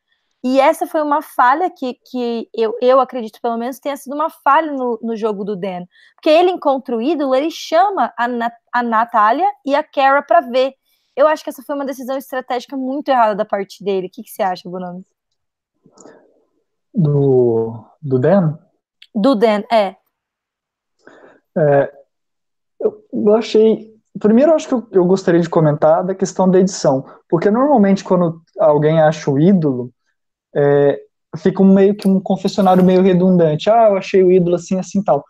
[0.42, 4.30] E essa foi uma falha que, que eu, eu acredito, pelo menos, tenha sido uma
[4.30, 5.84] falha no, no jogo do Dan.
[6.16, 10.40] Porque ele encontra o ídolo, ele chama a, Nat, a Natália e a Kara para
[10.40, 10.74] ver.
[11.16, 14.08] Eu acho que essa foi uma decisão estratégica muito errada da parte dele.
[14.08, 15.04] O que, que você acha, Bonami?
[16.94, 18.58] Do, do Dan?
[19.14, 19.96] Do Dan, é.
[21.58, 21.92] é
[22.80, 23.94] eu, eu achei.
[24.20, 28.42] Primeiro, acho que eu, eu, gostaria de comentar da questão da edição, porque normalmente quando
[28.60, 29.92] alguém acha o ídolo,
[30.56, 31.00] é,
[31.38, 33.70] fica um, meio que um confessionário meio redundante.
[33.70, 35.24] Ah, eu achei o ídolo assim, assim tal.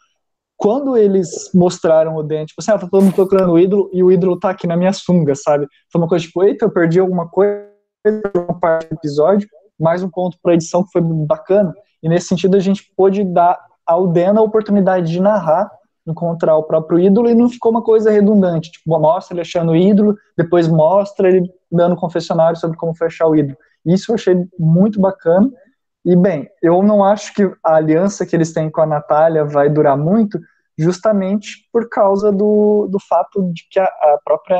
[0.57, 4.03] Quando eles mostraram o Dan, tipo assim, ah, tá todo mundo procurando o ídolo e
[4.03, 5.67] o ídolo tá aqui na minha sunga, sabe?
[5.91, 7.69] Foi uma coisa tipo, eita, eu perdi alguma coisa
[8.35, 9.47] uma parte do episódio,
[9.79, 11.73] mais um ponto para edição que foi bacana.
[12.03, 15.69] E nesse sentido a gente pôde dar ao Dan a oportunidade de narrar,
[16.05, 18.71] encontrar o próprio ídolo e não ficou uma coisa redundante.
[18.71, 23.27] Tipo, mostra ele achando o ídolo, depois mostra ele dando confessionário sobre como foi achar
[23.27, 23.57] o ídolo.
[23.85, 25.49] Isso eu achei muito bacana.
[26.05, 29.69] E bem, eu não acho que a aliança que eles têm com a Natália vai
[29.69, 30.39] durar muito,
[30.77, 34.59] justamente por causa do, do fato de que a, a própria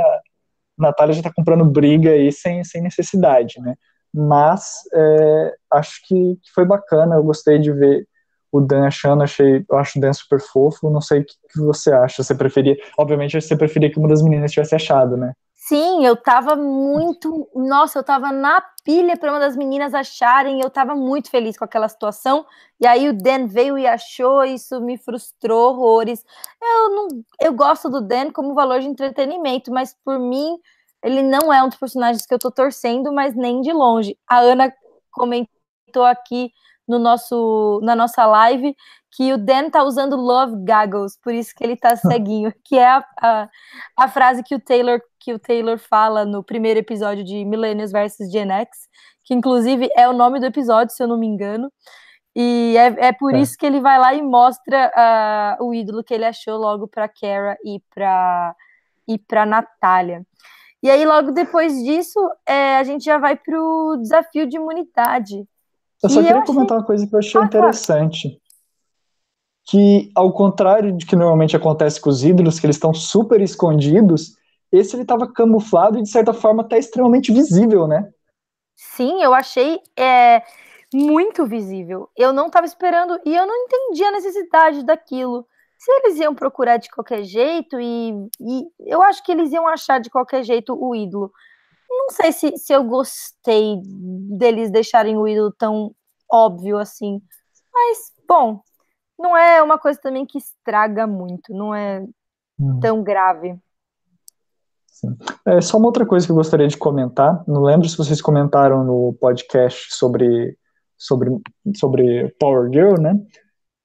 [0.78, 3.76] Natália já está comprando briga aí sem, sem necessidade, né?
[4.14, 8.08] Mas é, acho que, que, foi bacana, eu gostei de ver
[8.52, 11.60] o Dan achando, achei, eu acho o Dan super fofo, não sei o que, que
[11.60, 15.34] você acha, você preferia, obviamente você preferia que uma das meninas tivesse achado, né?
[15.70, 20.70] Sim, eu tava muito, nossa, eu tava na pilha para uma das meninas acharem, eu
[20.72, 22.44] tava muito feliz com aquela situação,
[22.80, 26.26] e aí o Dan veio e achou, isso me frustrou horrores.
[26.60, 27.08] Eu não,
[27.40, 30.58] eu gosto do Dan como valor de entretenimento, mas por mim,
[31.04, 34.18] ele não é um dos personagens que eu tô torcendo, mas nem de longe.
[34.28, 34.74] A Ana
[35.12, 36.52] comentou aqui
[36.88, 38.76] no nosso, na nossa live
[39.12, 42.88] que o Dan tá usando love goggles, por isso que ele tá ceguinho, que é
[42.88, 43.50] a, a,
[43.98, 48.32] a, frase que o Taylor que o Taylor fala no primeiro episódio de Millennials vs
[48.32, 48.88] Gen X,
[49.24, 51.72] que inclusive é o nome do episódio, se eu não me engano.
[52.36, 53.40] E é, é por é.
[53.40, 57.10] isso que ele vai lá e mostra uh, o ídolo que ele achou logo para
[57.10, 58.56] Kara e para
[59.08, 60.24] e para Natália.
[60.82, 65.46] E aí, logo depois disso, é, a gente já vai para o desafio de imunidade.
[66.02, 66.78] Eu só queria eu comentar achei...
[66.78, 68.28] uma coisa que eu achei ah, interessante.
[68.30, 68.42] Claro.
[69.68, 74.36] Que, ao contrário de que normalmente acontece com os ídolos, que eles estão super escondidos,
[74.72, 78.10] esse ele estava camuflado e, de certa forma, até extremamente visível, né?
[78.76, 80.42] Sim, eu achei é,
[80.94, 82.10] muito visível.
[82.16, 85.46] Eu não estava esperando e eu não entendi a necessidade daquilo.
[85.80, 88.12] Se eles iam procurar de qualquer jeito, e,
[88.42, 91.32] e eu acho que eles iam achar de qualquer jeito o ídolo.
[91.90, 93.82] Não sei se, se eu gostei
[94.38, 95.96] deles deixarem o ídolo tão
[96.30, 97.22] óbvio assim.
[97.74, 98.62] Mas, bom,
[99.18, 102.06] não é uma coisa também que estraga muito, não é
[102.60, 102.80] hum.
[102.82, 103.58] tão grave.
[104.86, 105.18] Sim.
[105.46, 107.42] É só uma outra coisa que eu gostaria de comentar.
[107.48, 110.58] Não lembro se vocês comentaram no podcast sobre,
[110.98, 111.30] sobre,
[111.74, 113.18] sobre Power Girl, né?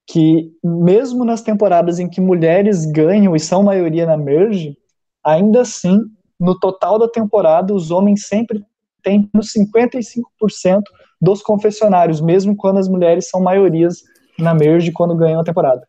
[0.06, 4.76] Que mesmo nas temporadas em que mulheres ganham e são maioria na Merge,
[5.22, 6.00] ainda assim,
[6.38, 8.62] no total da temporada, os homens sempre
[9.02, 10.82] têm 55%
[11.20, 14.02] dos confessionários, mesmo quando as mulheres são maiorias
[14.38, 15.86] na Merge quando ganham a temporada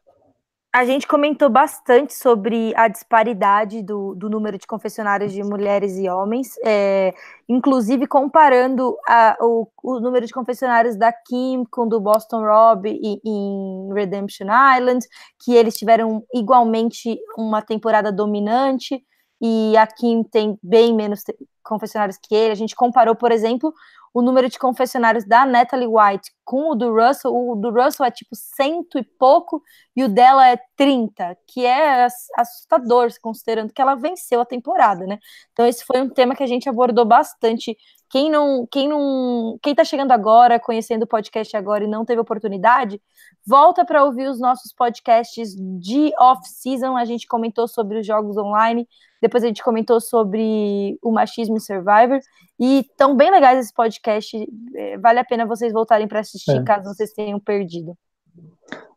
[0.76, 6.10] a gente comentou bastante sobre a disparidade do, do número de confessionários de mulheres e
[6.10, 7.14] homens, é,
[7.48, 13.22] inclusive comparando a, o, o, número de confessionários da Kim com do Boston Rob e,
[13.24, 14.48] em Redemption
[14.78, 15.08] Island,
[15.42, 19.02] que eles tiveram igualmente uma temporada dominante,
[19.42, 21.24] e a Kim tem bem menos
[21.64, 22.52] confessionários que ele.
[22.52, 23.74] A gente comparou, por exemplo,
[24.16, 28.10] o número de confessionários da Natalie White com o do Russell, o do Russell é
[28.10, 29.62] tipo cento e pouco
[29.94, 32.08] e o dela é 30, que é
[32.38, 35.20] assustador, considerando que ela venceu a temporada, né?
[35.52, 37.76] Então esse foi um tema que a gente abordou bastante.
[38.10, 42.22] Quem não, quem não, quem tá chegando agora, conhecendo o podcast agora e não teve
[42.22, 43.02] oportunidade,
[43.46, 46.96] volta para ouvir os nossos podcasts de off-season.
[46.96, 48.88] A gente comentou sobre os jogos online,
[49.22, 52.20] depois a gente comentou sobre o machismo Survivor.
[52.60, 54.48] E estão bem legais esse podcast.
[54.76, 56.64] É, vale a pena vocês voltarem para assistir, é.
[56.64, 57.98] caso vocês tenham perdido.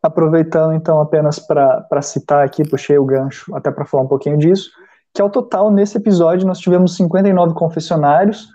[0.01, 4.69] Aproveitando, então, apenas para citar aqui, puxei o gancho até para falar um pouquinho disso,
[5.13, 8.47] que ao total, nesse episódio, nós tivemos 59 confessionários.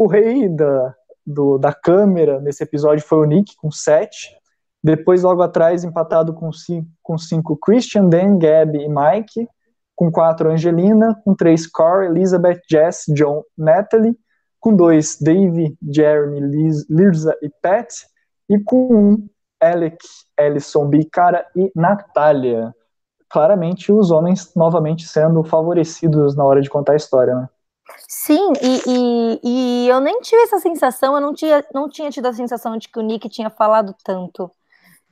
[0.00, 0.94] O rei da,
[1.26, 4.34] do, da câmera nesse episódio foi o Nick, com 7.
[4.82, 9.46] Depois, logo atrás, empatado com 5 com cinco, Christian, Dan, Gab e Mike
[9.94, 14.16] com quatro Angelina, com três Corey, Elizabeth, Jess, John, Natalie,
[14.58, 16.40] com dois Dave, Jeremy,
[16.88, 17.92] Lirza e Pat,
[18.48, 19.28] e com um
[19.60, 19.98] Alec,
[20.38, 22.74] Ellison, Bicara e Natália.
[23.28, 27.48] Claramente os homens novamente sendo favorecidos na hora de contar a história, né?
[28.08, 29.40] Sim, e, e,
[29.84, 32.88] e, eu nem tive essa sensação, eu não tinha, não tinha tido a sensação de
[32.88, 34.50] que o Nick tinha falado tanto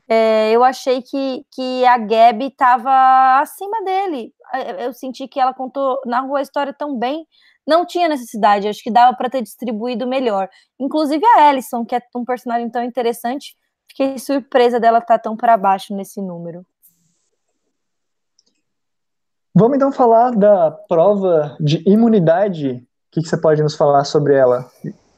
[0.08, 4.32] é, eu achei que, que a Gabi estava acima dele.
[4.54, 7.26] É, eu senti que ela contou, narrou a história tão bem,
[7.66, 10.48] não tinha necessidade, acho que dava para ter distribuído melhor.
[10.80, 13.54] Inclusive a Ellison, que é um personagem tão interessante,
[13.88, 16.64] fiquei surpresa dela estar tá tão para baixo nesse número.
[19.58, 22.74] Vamos então falar da prova de imunidade.
[22.74, 24.64] O que, que você pode nos falar sobre ela?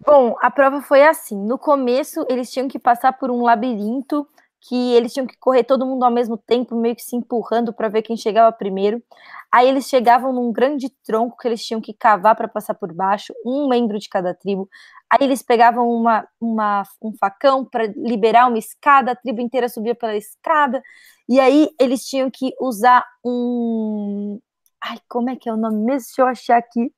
[0.02, 1.36] Bom, a prova foi assim.
[1.36, 4.26] No começo, eles tinham que passar por um labirinto
[4.60, 7.88] que eles tinham que correr todo mundo ao mesmo tempo, meio que se empurrando para
[7.88, 9.02] ver quem chegava primeiro.
[9.50, 13.32] Aí eles chegavam num grande tronco que eles tinham que cavar para passar por baixo,
[13.44, 14.68] um membro de cada tribo.
[15.10, 19.94] Aí eles pegavam uma, uma um facão para liberar uma escada, a tribo inteira subia
[19.94, 20.82] pela escada.
[21.28, 24.40] E aí eles tinham que usar um.
[24.82, 26.06] Ai, como é que é o nome mesmo?
[26.06, 26.92] Deixa eu achar aqui.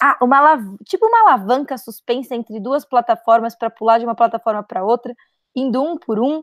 [0.00, 4.84] Ah, uma tipo uma alavanca suspensa entre duas plataformas para pular de uma plataforma para
[4.84, 5.14] outra,
[5.56, 6.42] indo um por um.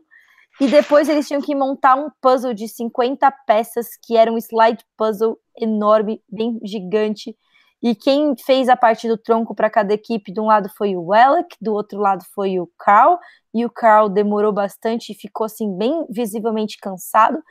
[0.60, 4.84] E depois eles tinham que montar um puzzle de 50 peças, que era um slide
[4.96, 7.36] puzzle enorme, bem gigante.
[7.82, 11.12] E quem fez a parte do tronco para cada equipe, de um lado foi o
[11.12, 13.18] Alec, do outro lado foi o Carl,
[13.52, 17.42] e o Carl demorou bastante e ficou assim bem visivelmente cansado.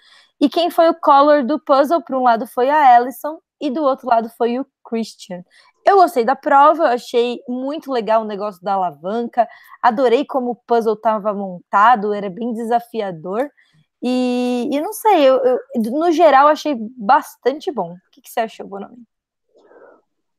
[0.42, 3.84] E quem foi o color do puzzle, para um lado foi a Allison e do
[3.84, 5.44] outro lado foi o Christian.
[5.86, 9.48] Eu gostei da prova, achei muito legal o negócio da alavanca,
[9.82, 13.50] adorei como o puzzle estava montado, era bem desafiador.
[14.02, 15.60] E, e não sei, eu, eu,
[15.92, 17.94] no geral achei bastante bom.
[17.94, 19.04] O que, que você achou, Bonomi?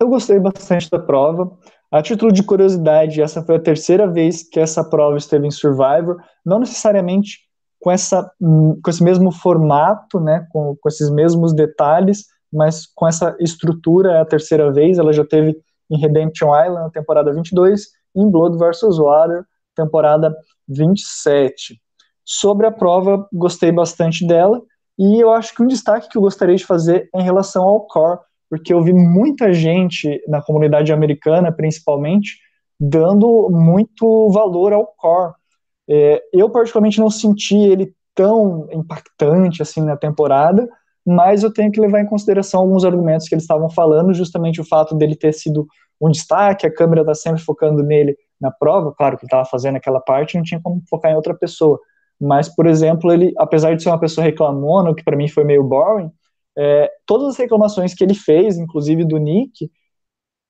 [0.00, 1.56] Eu gostei bastante da prova.
[1.90, 6.20] A título de curiosidade, essa foi a terceira vez que essa prova esteve em Survivor,
[6.44, 7.46] não necessariamente
[7.80, 12.26] com, essa, com esse mesmo formato, né, com, com esses mesmos detalhes,
[12.56, 15.56] mas com essa estrutura é a terceira vez, ela já teve
[15.90, 17.82] em Redemption Island, temporada 22,
[18.14, 18.98] e em Blood vs.
[18.98, 19.44] Water,
[19.74, 20.34] temporada
[20.66, 21.80] 27.
[22.24, 24.60] Sobre a prova, gostei bastante dela,
[24.98, 27.86] e eu acho que um destaque que eu gostaria de fazer é em relação ao
[27.86, 32.38] core, porque eu vi muita gente na comunidade americana, principalmente,
[32.80, 35.34] dando muito valor ao core.
[35.88, 40.68] É, eu, particularmente, não senti ele tão impactante assim na temporada,
[41.06, 44.64] mas eu tenho que levar em consideração alguns argumentos que eles estavam falando, justamente o
[44.64, 45.66] fato dele ter sido
[46.00, 49.76] um destaque, a câmera está sempre focando nele na prova, claro que ele estava fazendo
[49.76, 51.78] aquela parte, não tinha como focar em outra pessoa.
[52.20, 55.44] Mas, por exemplo, ele, apesar de ser uma pessoa reclamona, o que para mim foi
[55.44, 56.10] meio boring,
[56.58, 59.70] é, todas as reclamações que ele fez, inclusive do Nick,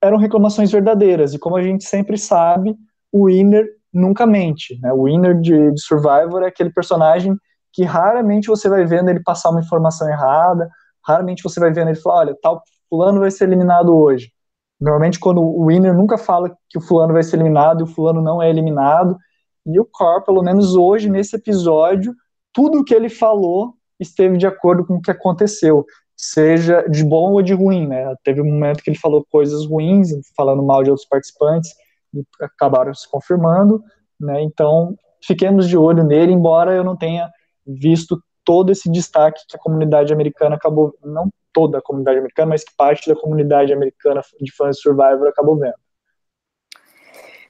[0.03, 1.35] eram reclamações verdadeiras.
[1.35, 2.75] E como a gente sempre sabe,
[3.13, 4.79] o Winner nunca mente.
[4.81, 4.93] Né?
[4.93, 7.37] O Winner de, de Survivor é aquele personagem
[7.77, 10.66] que raramente você vai vendo ele passar uma informação errada,
[11.07, 14.33] raramente você vai vendo ele falar, olha, tal fulano vai ser eliminado hoje.
[14.81, 18.22] Normalmente quando o winner nunca fala que o fulano vai ser eliminado e o fulano
[18.22, 19.18] não é eliminado,
[19.66, 22.14] e o Cor, pelo menos hoje, nesse episódio,
[22.51, 25.85] tudo o que ele falou esteve de acordo com o que aconteceu,
[26.16, 28.14] seja de bom ou de ruim, né?
[28.24, 31.70] Teve um momento que ele falou coisas ruins, falando mal de outros participantes,
[32.14, 33.83] e acabaram se confirmando,
[34.18, 34.41] né?
[34.43, 34.95] Então,
[35.27, 37.29] fiquemos de olho nele, embora eu não tenha
[37.67, 42.62] visto todo esse destaque que a comunidade americana acabou, não toda a comunidade americana, mas
[42.62, 45.75] que parte da comunidade americana de fãs de Survivor acabou vendo.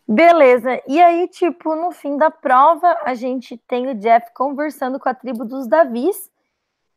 [0.09, 5.09] Beleza, e aí, tipo, no fim da prova, a gente tem o Jeff conversando com
[5.09, 6.31] a tribo dos Davis,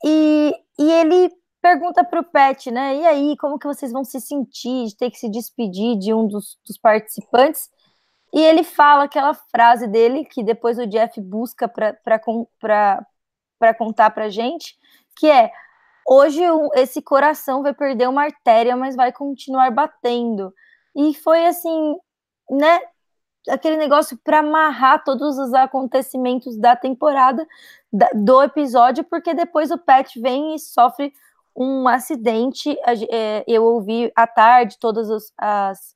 [0.06, 4.86] e, e ele pergunta pro Pet, né, e aí, como que vocês vão se sentir
[4.86, 7.70] de ter que se despedir de um dos, dos participantes?
[8.32, 12.20] E ele fala aquela frase dele, que depois o Jeff busca para
[13.74, 14.78] contar pra gente,
[15.16, 15.52] que é,
[16.08, 16.42] hoje
[16.76, 20.54] esse coração vai perder uma artéria, mas vai continuar batendo.
[20.96, 21.98] E foi assim,
[22.50, 22.80] né,
[23.48, 27.48] aquele negócio para amarrar todos os acontecimentos da temporada,
[27.92, 31.14] da, do episódio, porque depois o Pat vem e sofre
[31.56, 32.78] um acidente.
[33.12, 35.96] É, eu ouvi à tarde todas as,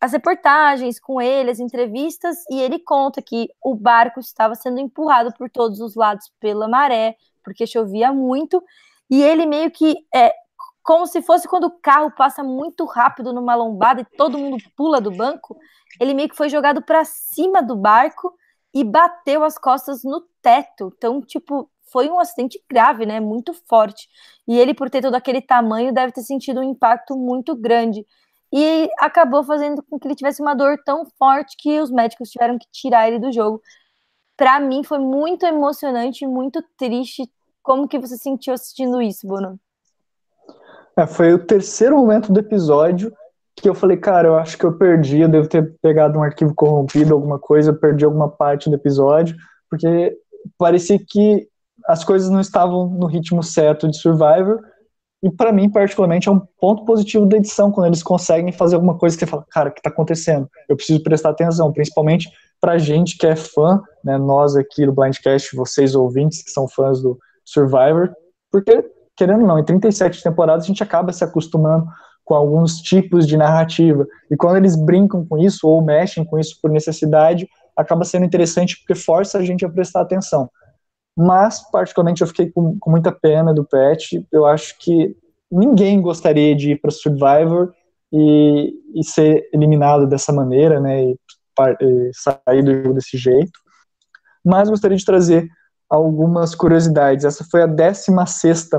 [0.00, 5.32] as, reportagens com ele, as entrevistas, e ele conta que o barco estava sendo empurrado
[5.36, 8.62] por todos os lados pela maré, porque chovia muito,
[9.10, 10.32] e ele meio que é,
[10.82, 15.00] como se fosse quando o carro passa muito rápido numa lombada e todo mundo pula
[15.00, 15.58] do banco,
[16.00, 18.34] ele meio que foi jogado para cima do barco
[18.72, 20.92] e bateu as costas no teto.
[20.96, 23.20] Então, tipo, foi um acidente grave, né?
[23.20, 24.08] Muito forte.
[24.46, 28.06] E ele, por ter todo aquele tamanho, deve ter sentido um impacto muito grande.
[28.52, 32.58] E acabou fazendo com que ele tivesse uma dor tão forte que os médicos tiveram
[32.58, 33.60] que tirar ele do jogo.
[34.36, 37.30] Para mim foi muito emocionante, muito triste.
[37.62, 39.58] Como que você sentiu assistindo isso, Bruno?
[40.96, 43.12] É, foi o terceiro momento do episódio
[43.60, 46.54] que eu falei, cara, eu acho que eu perdi, eu devo ter pegado um arquivo
[46.54, 49.36] corrompido, alguma coisa, eu perdi alguma parte do episódio,
[49.68, 50.16] porque
[50.56, 51.46] parecia que
[51.86, 54.60] as coisas não estavam no ritmo certo de Survivor,
[55.22, 58.96] e para mim, particularmente, é um ponto positivo da edição, quando eles conseguem fazer alguma
[58.96, 60.48] coisa que você fala, cara, o que tá acontecendo?
[60.68, 65.54] Eu preciso prestar atenção, principalmente pra gente que é fã, né, nós aqui do Blindcast,
[65.54, 68.10] vocês ouvintes que são fãs do Survivor,
[68.50, 68.84] porque
[69.16, 71.86] querendo ou não, em 37 temporadas a gente acaba se acostumando
[72.24, 74.06] com alguns tipos de narrativa.
[74.30, 77.46] E quando eles brincam com isso ou mexem com isso por necessidade,
[77.76, 80.48] acaba sendo interessante porque força a gente a prestar atenção.
[81.22, 84.26] Mas, particularmente, eu fiquei com, com muita pena do Pet.
[84.32, 85.14] Eu acho que
[85.52, 87.74] ninguém gostaria de ir para Survivor
[88.10, 91.04] e, e, ser eliminado dessa maneira, né?
[91.04, 91.18] E,
[91.82, 93.52] e sair do jogo desse jeito.
[94.42, 95.46] Mas gostaria de trazer
[95.90, 97.26] algumas curiosidades.
[97.26, 98.70] Essa foi a 16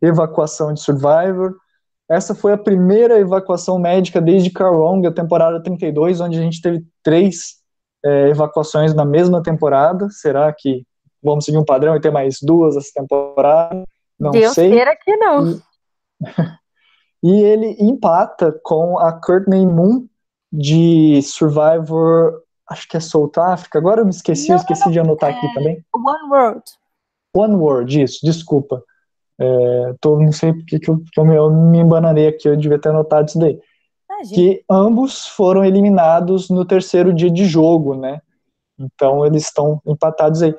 [0.00, 1.56] evacuação de Survivor.
[2.08, 6.86] Essa foi a primeira evacuação médica desde Carong, a temporada 32, onde a gente teve
[7.02, 7.56] três
[8.04, 10.08] é, evacuações na mesma temporada.
[10.10, 10.86] Será que
[11.24, 13.84] vamos seguir um padrão e ter mais duas essa temporada?
[14.18, 14.70] Não Deus sei.
[14.70, 15.48] queira que não.
[15.48, 15.62] E,
[17.24, 20.06] e ele empata com a Courtney Moon
[20.52, 23.78] de Survivor, acho que é South Africa.
[23.78, 25.36] Agora eu me esqueci, não, eu esqueci de anotar é...
[25.36, 25.84] aqui também.
[25.94, 26.62] One World.
[27.36, 28.82] One World, isso, desculpa.
[29.38, 32.78] É, tô, não sei porque que eu, que eu, eu me embananei aqui, eu devia
[32.78, 33.58] ter anotado isso daí.
[34.32, 38.20] que ambos foram eliminados no terceiro dia de jogo, né?
[38.78, 40.54] Então eles estão empatados aí.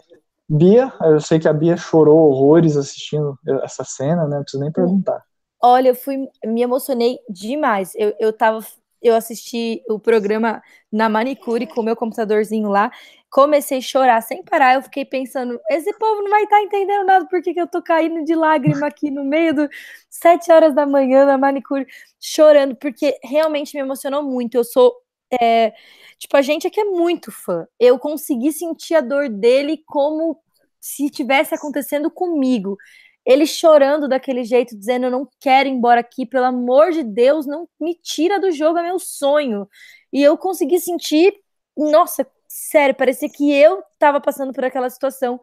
[0.48, 4.38] Bia, eu sei que a Bia chorou horrores assistindo essa cena, né?
[4.38, 5.24] Não preciso nem perguntar.
[5.62, 7.94] Olha, eu fui, me emocionei demais.
[7.96, 8.60] Eu, eu tava
[9.06, 12.92] eu assisti o programa na manicure com o meu computadorzinho lá,
[13.30, 14.76] comecei a chorar sem parar.
[14.76, 17.84] Eu fiquei pensando, esse povo não vai estar tá entendendo nada porque que eu tô
[17.84, 19.70] caindo de lágrima aqui no meio do
[20.10, 21.86] sete horas da manhã na manicure,
[22.20, 24.56] chorando, porque realmente me emocionou muito.
[24.56, 24.92] Eu sou
[25.40, 25.74] é,
[26.18, 27.68] tipo, a gente aqui é muito fã.
[27.80, 30.40] Eu consegui sentir a dor dele como
[30.80, 32.78] se tivesse acontecendo comigo.
[33.26, 37.46] ele chorando daquele jeito, dizendo: Eu não quero ir embora aqui, pelo amor de Deus,
[37.48, 39.68] não me tira do jogo, é meu sonho.
[40.14, 41.34] E eu consegui sentir,
[41.76, 45.40] nossa, sério, parecia que eu estava passando por aquela situação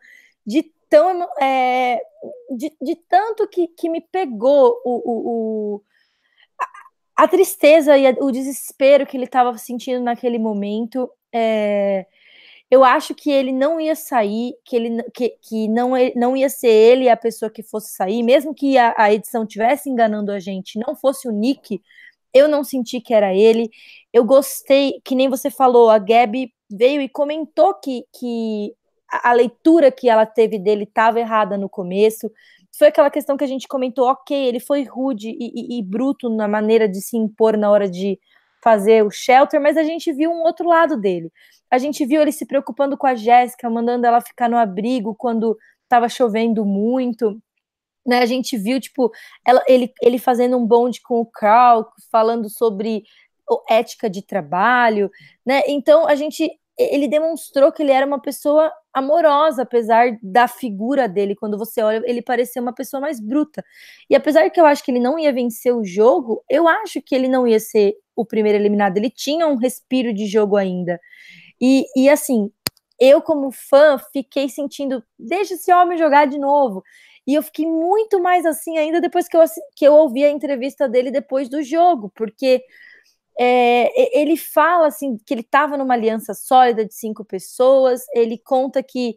[0.46, 2.00] de tão é,
[2.50, 5.82] de, de, tanto que, que me pegou o, o
[7.16, 11.10] a, tristeza e o desespero que ele estava sentindo naquele momento.
[11.32, 12.06] É,
[12.70, 16.70] eu acho que ele não ia sair, que ele que, que não, não ia ser
[16.70, 20.78] ele a pessoa que fosse sair, mesmo que a, a edição tivesse enganando a gente,
[20.78, 21.82] não fosse o Nick,
[22.32, 23.70] eu não senti que era ele.
[24.12, 28.74] Eu gostei, que nem você falou, a Gabi veio e comentou que, que
[29.08, 32.30] a leitura que ela teve dele estava errada no começo.
[32.76, 36.28] Foi aquela questão que a gente comentou, ok, ele foi rude e, e, e bruto
[36.28, 38.18] na maneira de se impor na hora de
[38.62, 41.30] fazer o shelter, mas a gente viu um outro lado dele.
[41.70, 45.56] A gente viu ele se preocupando com a Jéssica, mandando ela ficar no abrigo quando
[45.82, 47.40] estava chovendo muito.
[48.06, 49.12] Né, a gente viu, tipo,
[49.46, 53.04] ela, ele, ele fazendo um bonde com o Carl, falando sobre
[53.68, 55.10] ética de trabalho,
[55.44, 55.62] né?
[55.68, 61.34] Então a gente ele demonstrou que ele era uma pessoa amorosa, apesar da figura dele.
[61.34, 63.64] Quando você olha, ele parecia uma pessoa mais bruta.
[64.08, 67.14] E apesar que eu acho que ele não ia vencer o jogo, eu acho que
[67.14, 68.96] ele não ia ser o primeiro eliminado.
[68.96, 71.00] Ele tinha um respiro de jogo ainda.
[71.60, 72.50] E, e assim,
[72.98, 76.82] eu, como fã, fiquei sentindo, deixa esse homem jogar de novo.
[77.26, 79.42] E eu fiquei muito mais assim ainda depois que eu,
[79.76, 82.62] que eu ouvi a entrevista dele depois do jogo, porque
[83.38, 88.02] é, ele fala assim que ele estava numa aliança sólida de cinco pessoas.
[88.14, 89.16] Ele conta que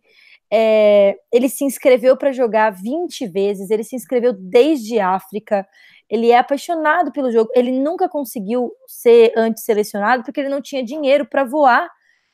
[0.51, 5.67] é, ele se inscreveu para jogar 20 vezes, ele se inscreveu desde África.
[6.09, 7.49] Ele é apaixonado pelo jogo.
[7.55, 11.89] Ele nunca conseguiu ser antes selecionado porque ele não tinha dinheiro para voar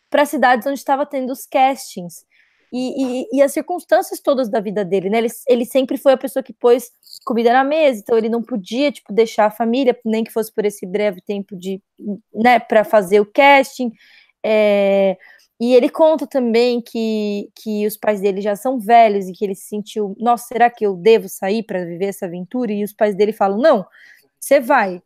[0.10, 2.26] para cidades onde estava tendo os castings.
[2.74, 5.18] E, e, e, as circunstâncias todas da vida dele, né?
[5.18, 6.90] Ele, ele sempre foi a pessoa que pôs
[7.26, 10.64] comida na mesa, então ele não podia, tipo, deixar a família, nem que fosse por
[10.64, 11.82] esse breve tempo de,
[12.34, 13.92] né, para fazer o casting.
[14.44, 15.18] É,
[15.60, 19.56] e ele conta também que, que os pais dele já são velhos e que ele
[19.56, 22.72] se sentiu, nossa, será que eu devo sair para viver essa aventura?
[22.72, 23.86] E os pais dele falam, não,
[24.40, 25.02] você vai,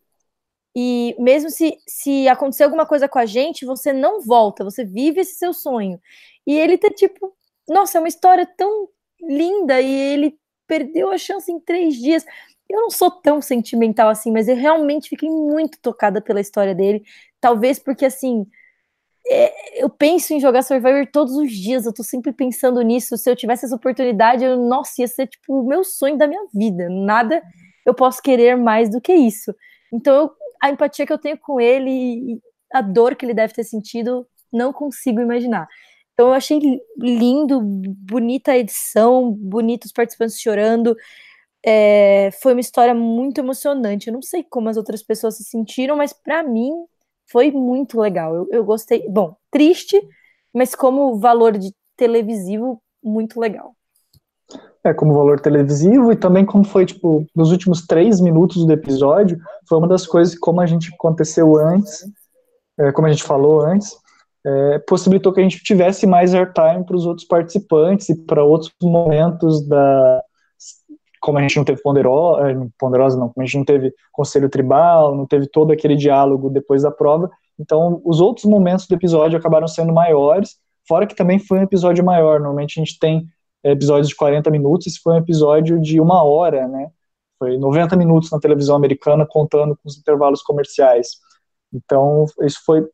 [0.76, 5.22] e mesmo se, se acontecer alguma coisa com a gente, você não volta, você vive
[5.22, 6.00] esse seu sonho.
[6.46, 7.34] E ele tá tipo,
[7.68, 8.88] nossa, é uma história tão
[9.22, 10.38] linda e ele
[10.68, 12.26] perdeu a chance em três dias.
[12.70, 17.04] Eu não sou tão sentimental assim, mas eu realmente fiquei muito tocada pela história dele.
[17.40, 18.46] Talvez porque, assim,
[19.28, 23.18] é, eu penso em jogar Survivor todos os dias, eu tô sempre pensando nisso.
[23.18, 26.46] Se eu tivesse essa oportunidade, eu, nossa, ia ser tipo o meu sonho da minha
[26.54, 26.88] vida.
[26.90, 27.42] Nada
[27.86, 29.54] eu posso querer mais do que isso.
[29.94, 32.42] Então eu a empatia que eu tenho com ele
[32.74, 35.68] a dor que ele deve ter sentido, não consigo imaginar.
[36.16, 40.96] Então eu achei lindo, bonita a edição, bonitos participantes chorando.
[41.64, 44.08] É, foi uma história muito emocionante.
[44.08, 46.72] Eu não sei como as outras pessoas se sentiram, mas para mim
[47.30, 48.34] foi muito legal.
[48.34, 49.06] Eu, eu gostei.
[49.10, 50.02] Bom, triste,
[50.54, 53.76] mas como valor de televisivo, muito legal.
[54.86, 59.38] É, como valor televisivo e também como foi, tipo, nos últimos três minutos do episódio,
[59.68, 62.06] foi uma das coisas, como a gente aconteceu antes,
[62.78, 63.98] é, como a gente falou antes,
[64.46, 68.72] é, possibilitou que a gente tivesse mais airtime para os outros participantes e para outros
[68.82, 70.22] momentos da.
[71.20, 74.48] Como a gente não teve ponderosa, é, ponderosa, não, como a gente não teve conselho
[74.48, 79.38] tribal, não teve todo aquele diálogo depois da prova, então os outros momentos do episódio
[79.38, 82.40] acabaram sendo maiores, fora que também foi um episódio maior.
[82.40, 83.28] Normalmente a gente tem
[83.64, 86.92] episódios de 40 minutos, esse foi um episódio de uma hora, né?
[87.40, 91.18] Foi 90 minutos na televisão americana, contando com os intervalos comerciais.
[91.74, 92.88] Então, isso foi,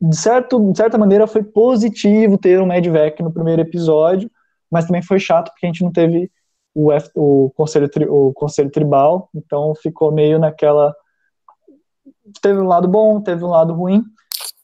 [0.00, 4.30] de, certo, de certa maneira, foi positivo ter o Medvac no primeiro episódio,
[4.70, 6.30] mas também foi chato porque a gente não teve
[6.74, 10.94] o, F, o, conselho, o conselho tribal, então ficou meio naquela.
[12.40, 14.04] Teve um lado bom, teve um lado ruim.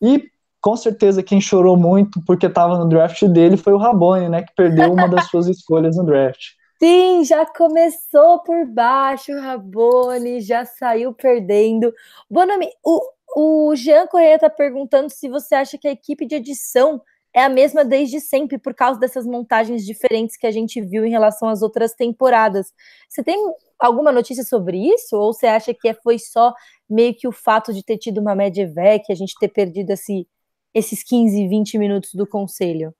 [0.00, 0.30] E
[0.60, 4.54] com certeza quem chorou muito porque estava no draft dele foi o Rabone, né, que
[4.54, 6.54] perdeu uma das suas escolhas no draft.
[6.78, 11.92] Sim, já começou por baixo Rabone, já saiu perdendo.
[12.30, 13.00] Bonami, o,
[13.34, 17.02] o Jean Correia está perguntando se você acha que a equipe de edição
[17.34, 21.10] é a mesma desde sempre, por causa dessas montagens diferentes que a gente viu em
[21.10, 22.72] relação às outras temporadas.
[23.10, 23.36] Você tem
[23.78, 25.16] alguma notícia sobre isso?
[25.16, 26.54] Ou você acha que foi só
[26.88, 30.26] meio que o fato de ter tido uma Medevec, a gente ter perdido esse,
[30.72, 32.94] esses 15, 20 minutos do conselho?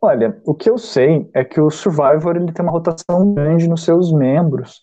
[0.00, 3.84] Olha, o que eu sei é que o Survivor ele tem uma rotação grande nos
[3.84, 4.80] seus membros,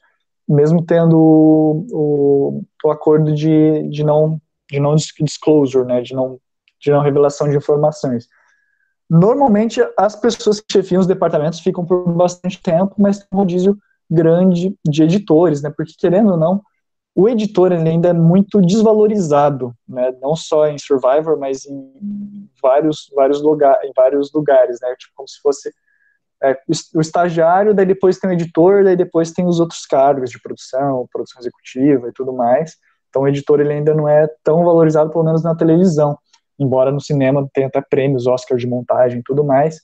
[0.47, 4.39] mesmo tendo o, o, acordo de, de não
[4.69, 6.39] de não disclosure, né, de não
[6.79, 8.27] de não revelação de informações.
[9.09, 13.77] Normalmente, as pessoas que chefiam os departamentos ficam por bastante tempo, mas tem um rodízio
[14.09, 15.71] grande de editores, né?
[15.75, 16.61] Porque, querendo ou não,
[17.15, 20.11] o editor ainda é muito desvalorizado, né?
[20.21, 24.93] Não só em Survivor, mas em vários, vários, lugar, em vários lugares, né?
[24.97, 25.71] Tipo, como se fosse
[26.43, 26.57] é,
[26.93, 31.07] o estagiário, daí depois tem o editor, daí depois tem os outros cargos de produção,
[31.11, 32.75] produção executiva e tudo mais.
[33.09, 36.17] Então, o editor ele ainda não é tão valorizado, pelo menos na televisão.
[36.59, 39.79] Embora no cinema tenha até prêmios, Oscar de montagem e tudo mais,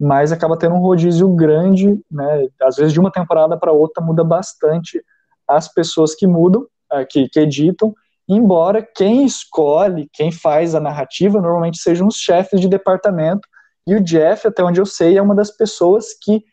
[0.00, 4.24] mas acaba tendo um rodízio grande, né, às vezes de uma temporada para outra muda
[4.24, 5.02] bastante
[5.46, 6.62] as pessoas que mudam,
[6.92, 7.94] uh, que, que editam,
[8.28, 13.46] embora quem escolhe, quem faz a narrativa, normalmente sejam os chefes de departamento,
[13.86, 16.44] e o Jeff, até onde eu sei, é uma das pessoas que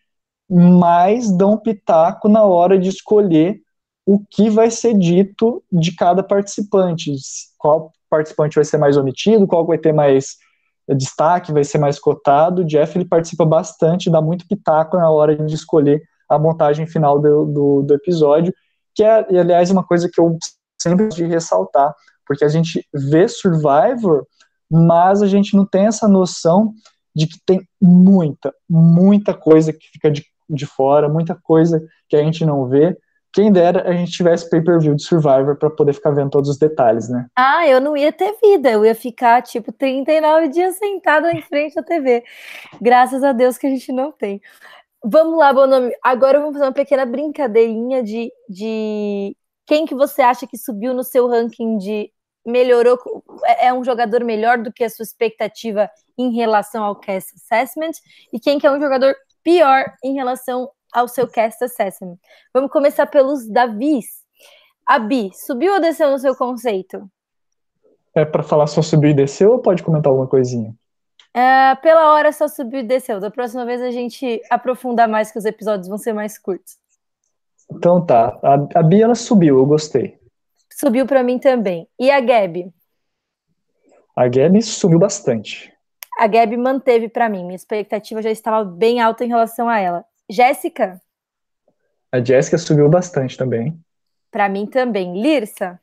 [0.50, 3.62] mais dão pitaco na hora de escolher
[4.06, 7.12] o que vai ser dito de cada participante,
[7.58, 10.38] qual participante vai ser mais omitido, qual vai ter mais
[10.96, 12.64] destaque, vai ser mais cotado.
[12.64, 17.20] O Jeff ele participa bastante, dá muito pitaco na hora de escolher a montagem final
[17.20, 18.54] do, do, do episódio,
[18.96, 20.38] que é, aliás, uma coisa que eu
[20.82, 21.94] sempre de ressaltar,
[22.26, 24.26] porque a gente vê Survivor,
[24.70, 26.74] mas a gente não tem essa noção
[27.16, 32.24] de que tem muita, muita coisa que fica de, de fora, muita coisa que a
[32.24, 32.98] gente não vê,
[33.32, 37.10] quem dera a gente tivesse pay-per-view de Survivor para poder ficar vendo todos os detalhes,
[37.10, 37.28] né?
[37.36, 41.78] Ah, eu não ia ter vida, eu ia ficar tipo 39 dias sentada em frente
[41.78, 42.24] à TV.
[42.82, 44.42] Graças a Deus que a gente não tem.
[45.04, 45.92] Vamos lá, Bonomi.
[46.04, 51.04] Agora vamos fazer uma pequena brincadeirinha de, de quem que você acha que subiu no
[51.04, 52.12] seu ranking de
[52.50, 52.98] melhorou,
[53.46, 57.92] é, é um jogador melhor do que a sua expectativa em relação ao cast assessment
[58.34, 62.18] e quem que é um jogador pior em relação ao seu cast assessment.
[62.54, 64.06] Vamos começar pelos Davis.
[64.86, 67.10] Abi, subiu ou desceu no seu conceito?
[68.14, 70.74] É para falar só subiu e desceu ou pode comentar alguma coisinha?
[71.34, 73.20] É, pela hora só subiu e desceu.
[73.20, 76.78] Da próxima vez a gente aprofundar mais que os episódios vão ser mais curtos.
[77.72, 78.38] Então tá.
[78.42, 80.19] A, a Bia ela subiu, eu gostei.
[80.80, 81.90] Subiu para mim também.
[82.00, 82.74] E a Gabi?
[84.16, 85.74] A Gabi subiu bastante.
[86.18, 87.44] A Gabi manteve para mim.
[87.44, 90.06] Minha expectativa já estava bem alta em relação a ela.
[90.30, 91.02] Jéssica?
[92.10, 93.78] A Jéssica subiu bastante também.
[94.32, 95.22] Para mim também.
[95.22, 95.82] Lirsa?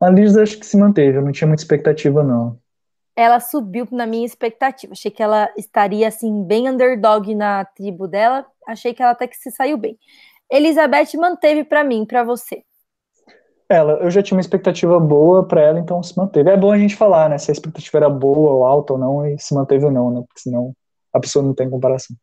[0.00, 2.56] A Lirsa acho que se manteve, eu não tinha muita expectativa, não.
[3.16, 4.92] Ela subiu na minha expectativa.
[4.92, 8.46] Achei que ela estaria, assim, bem underdog na tribo dela.
[8.68, 9.98] Achei que ela até que se saiu bem.
[10.48, 12.64] Elizabeth manteve para mim, para você.
[13.70, 16.50] Ela, eu já tinha uma expectativa boa para ela, então se manteve.
[16.50, 17.38] É bom a gente falar, né?
[17.38, 20.24] Se a expectativa era boa ou alta ou não, e se manteve ou não, né?
[20.26, 20.74] Porque senão
[21.12, 22.16] a pessoa não tem comparação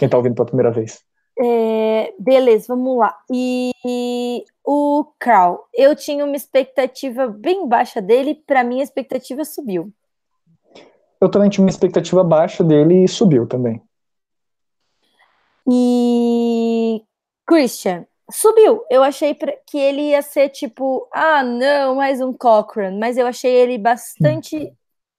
[0.00, 1.02] quem está ouvindo pela primeira vez.
[1.38, 3.14] É, beleza, vamos lá.
[3.30, 9.92] E o Carl, eu tinha uma expectativa bem baixa dele, para mim a expectativa subiu.
[11.20, 13.82] Eu também tinha uma expectativa baixa dele e subiu também.
[15.70, 17.02] E
[17.46, 18.82] Christian, subiu.
[18.90, 19.34] Eu achei
[19.66, 24.72] que ele ia ser tipo, ah, não, mais um Cochrane, mas eu achei ele bastante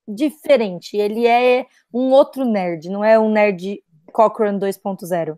[0.07, 0.97] diferente.
[0.97, 3.81] Ele é um outro nerd, não é um nerd
[4.11, 5.38] Cochrane 2.0?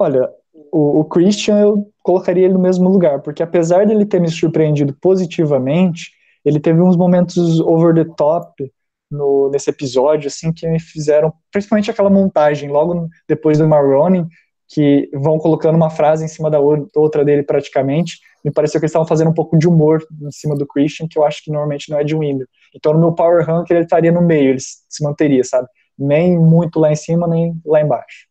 [0.00, 0.30] Olha,
[0.72, 4.94] o, o, Christian eu colocaria ele no mesmo lugar, porque apesar dele ter me surpreendido
[5.00, 6.12] positivamente,
[6.44, 8.72] ele teve uns momentos over the top
[9.10, 14.24] no, nesse episódio, assim, que me fizeram, principalmente aquela montagem logo depois do Maroney,
[14.68, 18.90] que vão colocando uma frase em cima da outra dele praticamente, me pareceu que eles
[18.90, 21.90] estavam fazendo um pouco de humor em cima do Christian, que eu acho que normalmente
[21.90, 22.46] não é de Winder.
[22.74, 25.68] Então no meu Power Rank ele estaria no meio, ele se manteria, sabe?
[25.98, 28.28] nem muito lá em cima, nem lá embaixo.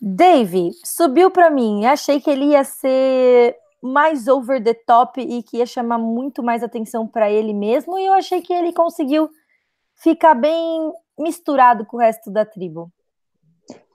[0.00, 1.84] Dave, subiu para mim.
[1.84, 6.62] Achei que ele ia ser mais over the top e que ia chamar muito mais
[6.62, 9.28] atenção para ele mesmo, e eu achei que ele conseguiu
[9.96, 12.92] ficar bem misturado com o resto da tribo.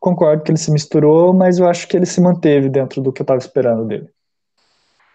[0.08, 3.22] Concordo que ele se misturou, mas eu acho que ele se manteve dentro do que
[3.22, 4.10] eu estava esperando dele.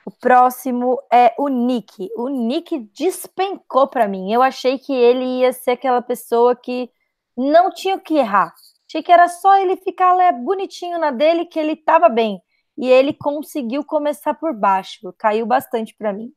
[0.04, 2.10] O próximo é o Nick.
[2.14, 4.30] O Nick despencou para mim.
[4.30, 6.90] Eu achei que ele ia ser aquela pessoa que
[7.34, 8.52] não tinha o que errar.
[8.86, 12.42] Achei que era só ele ficar lá bonitinho na dele que ele estava bem.
[12.76, 15.10] E ele conseguiu começar por baixo.
[15.16, 16.30] Caiu bastante para mim.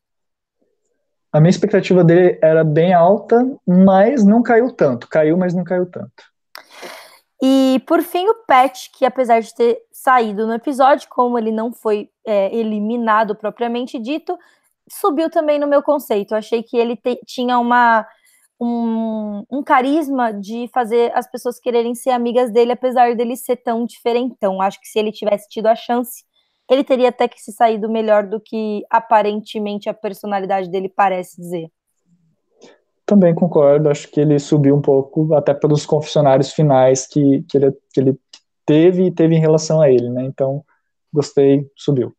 [1.30, 5.10] A minha expectativa dele era bem alta, mas não caiu tanto.
[5.10, 6.35] Caiu, mas não caiu tanto.
[7.48, 11.72] E por fim, o Pet, que apesar de ter saído no episódio, como ele não
[11.72, 14.36] foi é, eliminado propriamente dito,
[14.90, 16.34] subiu também no meu conceito.
[16.34, 18.04] Eu achei que ele te, tinha uma
[18.60, 23.86] um, um, carisma de fazer as pessoas quererem ser amigas dele, apesar dele ser tão
[23.86, 24.60] diferentão.
[24.60, 26.24] Acho que se ele tivesse tido a chance,
[26.68, 31.70] ele teria até que se saído melhor do que aparentemente a personalidade dele parece dizer.
[33.06, 37.72] Também concordo, acho que ele subiu um pouco, até pelos confessionários finais que, que, ele,
[37.94, 38.20] que ele
[38.66, 40.24] teve e teve em relação a ele, né?
[40.24, 40.64] Então,
[41.14, 42.16] gostei, subiu.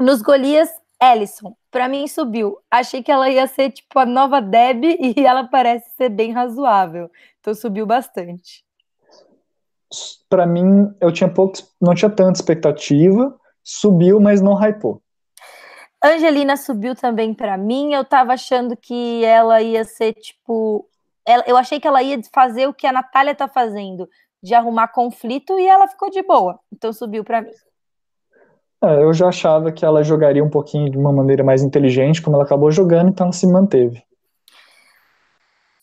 [0.00, 0.70] Nos Golias,
[1.02, 2.58] Ellison, para mim subiu.
[2.70, 7.10] Achei que ela ia ser tipo a nova Deb e ela parece ser bem razoável.
[7.40, 8.64] Então subiu bastante.
[10.28, 15.02] Para mim, eu tinha poucos, não tinha tanta expectativa, subiu, mas não hypou.
[16.02, 17.92] Angelina subiu também para mim.
[17.92, 20.88] Eu tava achando que ela ia ser tipo.
[21.26, 24.08] Ela, eu achei que ela ia fazer o que a Natália tá fazendo,
[24.42, 26.58] de arrumar conflito, e ela ficou de boa.
[26.72, 27.50] Então subiu para mim.
[28.82, 32.36] É, eu já achava que ela jogaria um pouquinho de uma maneira mais inteligente, como
[32.36, 34.02] ela acabou jogando, então se manteve.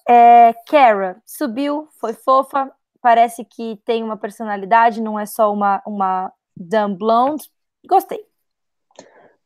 [0.08, 2.72] É, Kara subiu, foi fofa,
[3.02, 7.50] parece que tem uma personalidade, não é só uma, uma dumb blonde.
[7.88, 8.26] Gostei.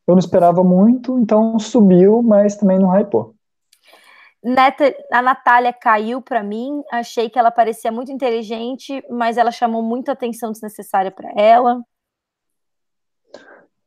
[0.10, 3.36] Eu não esperava muito, então subiu, mas também não hypou.
[4.44, 9.84] Neta, a Natália caiu para mim, achei que ela parecia muito inteligente, mas ela chamou
[9.84, 11.82] muita atenção desnecessária para ela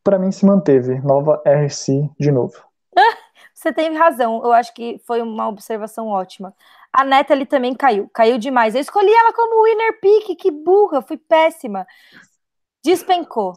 [0.03, 1.01] para mim se manteve.
[1.01, 2.55] Nova RC de novo.
[3.55, 6.53] Você tem razão, eu acho que foi uma observação ótima.
[6.93, 8.75] A Natalie também caiu, caiu demais.
[8.75, 11.87] Eu escolhi ela como winner pick, que burra, fui péssima.
[12.85, 13.55] Despencou.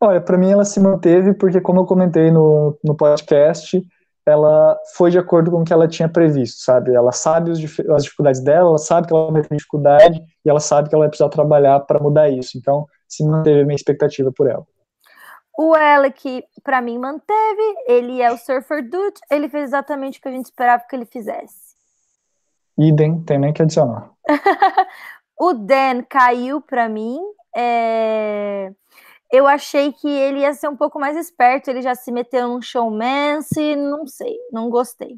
[0.00, 3.84] Olha, para mim ela se manteve porque, como eu comentei no, no podcast,
[4.24, 6.94] ela foi de acordo com o que ela tinha previsto, sabe?
[6.94, 7.58] Ela sabe os,
[7.90, 11.04] as dificuldades dela, ela sabe que ela vai ter dificuldade e ela sabe que ela
[11.04, 12.56] vai precisar trabalhar para mudar isso.
[12.56, 14.64] Então, se manteve a minha expectativa por ela.
[15.58, 17.74] O Alec, para mim, manteve.
[17.88, 19.20] Ele é o Surfer Dude.
[19.28, 21.74] Ele fez exatamente o que a gente esperava que ele fizesse.
[22.78, 24.10] Idem, tem nem que adicionar.
[25.40, 27.18] o Dan caiu para mim.
[27.56, 28.70] É...
[29.30, 31.68] Eu achei que ele ia ser um pouco mais esperto.
[31.68, 33.76] Ele já se meteu num showmance.
[33.76, 35.16] Não sei, não gostei.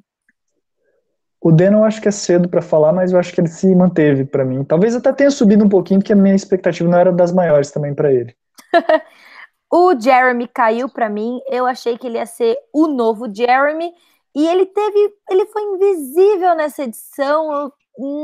[1.41, 3.74] O Dan eu acho que é cedo para falar, mas eu acho que ele se
[3.74, 4.62] manteve para mim.
[4.62, 7.95] Talvez até tenha subido um pouquinho, porque a minha expectativa não era das maiores também
[7.95, 8.35] para ele.
[9.73, 11.41] O Jeremy caiu para mim.
[11.49, 13.93] Eu achei que ele ia ser o novo Jeremy
[14.35, 17.53] e ele teve, ele foi invisível nessa edição.
[17.53, 17.73] Eu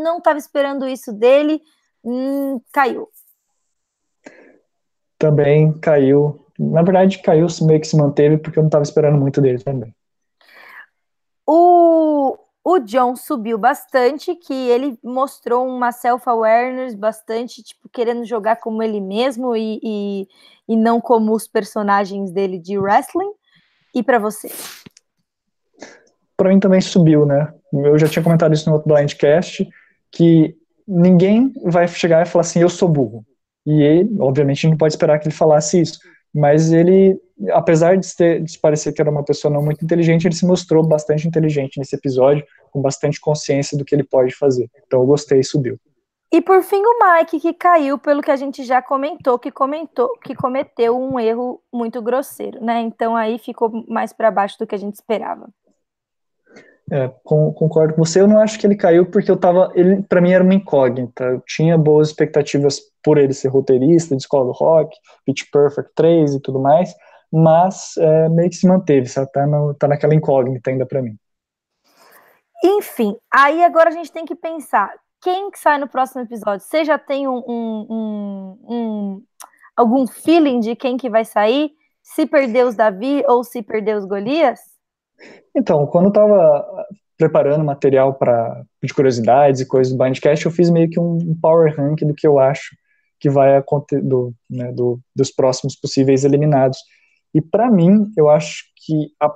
[0.03, 1.63] não estava esperando isso dele.
[2.05, 3.09] Hum, caiu.
[5.19, 6.47] Também caiu.
[6.59, 9.95] Na verdade, caiu meio que se manteve porque eu não estava esperando muito dele também.
[11.47, 12.39] O
[12.69, 19.01] o John subiu bastante, que ele mostrou uma self-awareness bastante, tipo, querendo jogar como ele
[19.01, 20.29] mesmo e, e,
[20.69, 23.31] e não como os personagens dele de wrestling.
[23.95, 24.51] E para você?
[26.37, 27.55] Para mim também subiu, né?
[27.73, 29.65] Eu já tinha comentado isso no outro Blindcast,
[30.11, 30.57] que
[30.89, 33.25] ninguém vai chegar e falar assim, eu sou burro.
[33.67, 35.99] E ele, obviamente, não pode esperar que ele falasse isso.
[36.33, 37.21] Mas ele
[37.53, 40.87] apesar de, ter, de parecer que era uma pessoa não muito inteligente, ele se mostrou
[40.87, 44.71] bastante inteligente nesse episódio, com bastante consciência do que ele pode fazer.
[44.87, 45.79] Então eu gostei e subiu.
[46.33, 50.11] E por fim o Mike que caiu pelo que a gente já comentou, que comentou
[50.19, 52.81] que cometeu um erro muito grosseiro, né?
[52.81, 55.49] Então aí ficou mais para baixo do que a gente esperava.
[56.91, 58.21] É, concordo com você.
[58.21, 59.73] Eu não acho que ele caiu porque eu tava.
[59.75, 61.25] Ele, para mim, era uma incógnita.
[61.25, 66.35] Eu tinha boas expectativas por ele ser roteirista de escola do rock, Pitch Perfect 3
[66.35, 66.95] e tudo mais
[67.33, 69.31] mas é, meio que se manteve, sabe?
[69.33, 71.17] Tá, no, tá naquela incógnita ainda para mim.
[72.65, 76.65] Enfim, aí agora a gente tem que pensar quem que sai no próximo episódio.
[76.65, 79.23] Você já tem um, um, um, um
[79.77, 81.71] algum feeling de quem que vai sair?
[82.03, 84.61] Se perdeu os Davi ou se perdeu os Golias?
[85.55, 86.87] Então, quando eu tava
[87.17, 91.75] preparando material para de curiosidades e coisas do Bindcast, eu fiz meio que um power
[91.75, 92.77] rank do que eu acho
[93.19, 96.79] que vai acontecer do, né, do, dos próximos possíveis eliminados.
[97.33, 99.31] E para mim, eu acho que a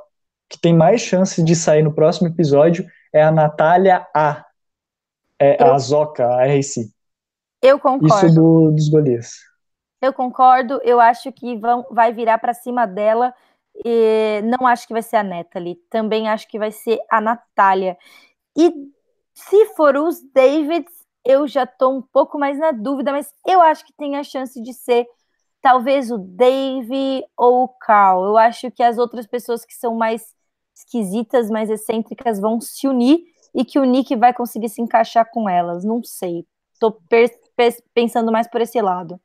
[0.50, 2.84] que tem mais chance de sair no próximo episódio
[3.14, 4.44] é a Natália A.
[5.38, 6.90] É eu, a Zoca, a RC.
[7.62, 8.26] Eu concordo.
[8.26, 9.34] Isso do, dos Golias.
[10.02, 10.80] Eu concordo.
[10.82, 13.32] Eu acho que vão, vai virar para cima dela.
[13.84, 15.76] E não acho que vai ser a Natalie.
[15.88, 17.96] Também acho que vai ser a Natália.
[18.56, 18.72] E
[19.34, 20.92] se for os Davids,
[21.24, 24.60] eu já estou um pouco mais na dúvida, mas eu acho que tem a chance
[24.62, 25.06] de ser
[25.60, 28.24] talvez o Dave ou o Carl.
[28.24, 30.34] Eu acho que as outras pessoas que são mais
[30.74, 33.22] esquisitas, mais excêntricas vão se unir
[33.54, 35.84] e que o Nick vai conseguir se encaixar com elas.
[35.84, 36.46] Não sei.
[36.78, 36.98] Tô
[37.94, 39.20] pensando mais por esse lado.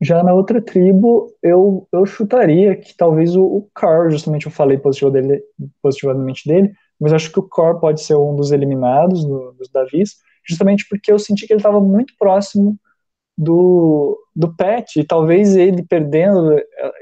[0.00, 4.78] Já na outra tribo, eu, eu chutaria que talvez o, o Carl, justamente eu falei
[4.78, 5.42] positivo dele,
[5.82, 10.16] positivamente dele, mas acho que o Carl pode ser um dos eliminados, do, dos Davis,
[10.46, 12.78] justamente porque eu senti que ele estava muito próximo
[13.36, 16.56] do, do Pet, e talvez ele perdendo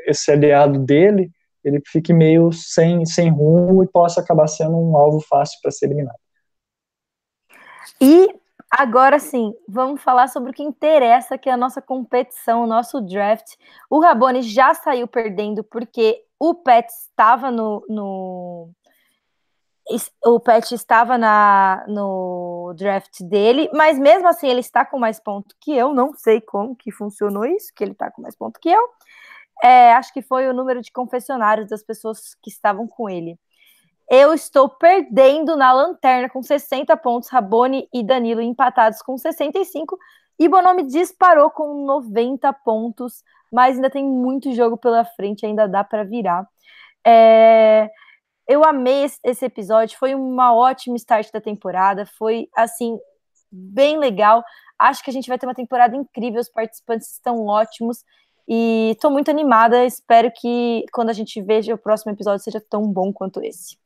[0.07, 1.31] esse aliado dele,
[1.63, 5.87] ele fique meio sem, sem rumo e possa acabar sendo um alvo fácil para ser
[5.87, 6.19] eliminado.
[8.01, 8.29] E
[8.77, 13.01] agora sim, vamos falar sobre o que interessa, que é a nossa competição, o nosso
[13.01, 13.55] draft.
[13.89, 18.71] O Rabone já saiu perdendo porque o Pet estava no, no
[20.25, 25.57] o Pet estava na, no draft dele, mas mesmo assim ele está com mais pontos
[25.61, 25.95] que eu.
[25.95, 28.83] Não sei como que funcionou isso, que ele está com mais pontos que eu.
[29.63, 33.39] É, acho que foi o número de confessionários das pessoas que estavam com ele.
[34.09, 39.99] Eu estou perdendo na lanterna com 60 pontos, Rabone e Danilo empatados com 65,
[40.39, 45.83] e Bonomi disparou com 90 pontos, mas ainda tem muito jogo pela frente, ainda dá
[45.83, 46.47] para virar.
[47.05, 47.91] É,
[48.47, 52.99] eu amei esse episódio, foi uma ótima start da temporada, foi assim
[53.51, 54.45] bem legal.
[54.79, 58.05] Acho que a gente vai ter uma temporada incrível, os participantes estão ótimos
[58.47, 59.85] e estou muito animada.
[59.85, 63.77] Espero que quando a gente veja o próximo episódio seja tão bom quanto esse.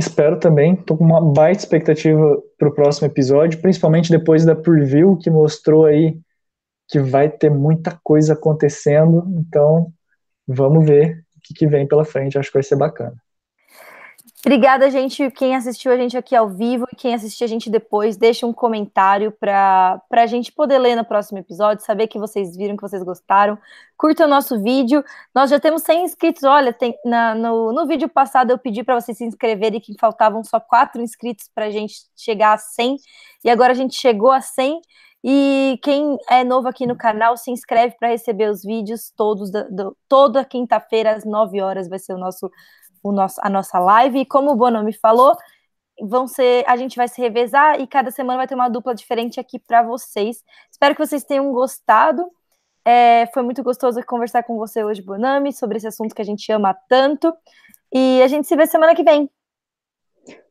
[0.00, 5.14] Espero também, estou com uma baita expectativa para o próximo episódio, principalmente depois da preview
[5.18, 6.18] que mostrou aí
[6.88, 9.22] que vai ter muita coisa acontecendo.
[9.36, 9.92] Então,
[10.48, 12.38] vamos ver que, que vem pela frente.
[12.38, 13.14] Acho que vai ser bacana.
[14.42, 15.30] Obrigada, gente.
[15.32, 18.54] Quem assistiu a gente aqui ao vivo e quem assistiu a gente depois, deixa um
[18.54, 23.02] comentário para a gente poder ler no próximo episódio, saber que vocês viram, que vocês
[23.02, 23.58] gostaram.
[23.98, 25.04] Curta o nosso vídeo.
[25.34, 26.42] Nós já temos 100 inscritos.
[26.42, 30.42] Olha, tem, na, no, no vídeo passado eu pedi para vocês se inscreverem, que faltavam
[30.42, 32.96] só quatro inscritos para a gente chegar a 100.
[33.44, 34.80] E agora a gente chegou a 100.
[35.22, 39.70] E quem é novo aqui no canal, se inscreve para receber os vídeos todos, do,
[39.70, 42.50] do, toda quinta-feira, às 9 horas, vai ser o nosso,
[43.02, 44.20] o nosso, a nossa live.
[44.20, 45.36] E como o Bono me falou,
[46.00, 49.38] vão ser, a gente vai se revezar e cada semana vai ter uma dupla diferente
[49.38, 50.42] aqui para vocês.
[50.70, 52.26] Espero que vocês tenham gostado.
[52.84, 56.50] É, foi muito gostoso conversar com você hoje, Bonami, sobre esse assunto que a gente
[56.50, 57.32] ama tanto.
[57.92, 59.28] E a gente se vê semana que vem.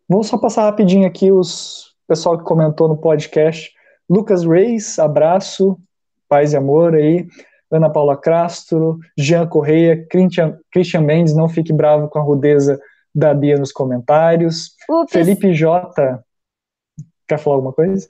[0.08, 3.72] Vou só passar rapidinho aqui os pessoal que comentou no podcast.
[4.10, 5.80] Lucas Reis, abraço,
[6.28, 7.28] paz e amor aí.
[7.72, 12.80] Ana Paula Castro, Jean Correia, Christian, Christian Mendes, não fique bravo com a rudeza
[13.14, 14.76] da Bia nos comentários.
[14.90, 15.12] Ups.
[15.12, 16.24] Felipe J.
[17.28, 18.08] Quer falar alguma coisa?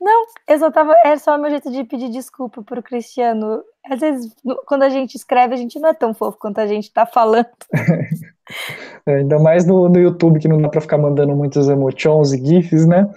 [0.00, 0.94] Não, eu só tava.
[1.04, 3.62] É só o meu jeito de pedir desculpa pro Cristiano.
[3.90, 4.34] Às vezes,
[4.66, 7.48] quando a gente escreve, a gente não é tão fofo quanto a gente tá falando.
[9.06, 12.44] é, ainda mais no, no YouTube, que não dá pra ficar mandando muitos emotions e
[12.44, 13.10] GIFs, né?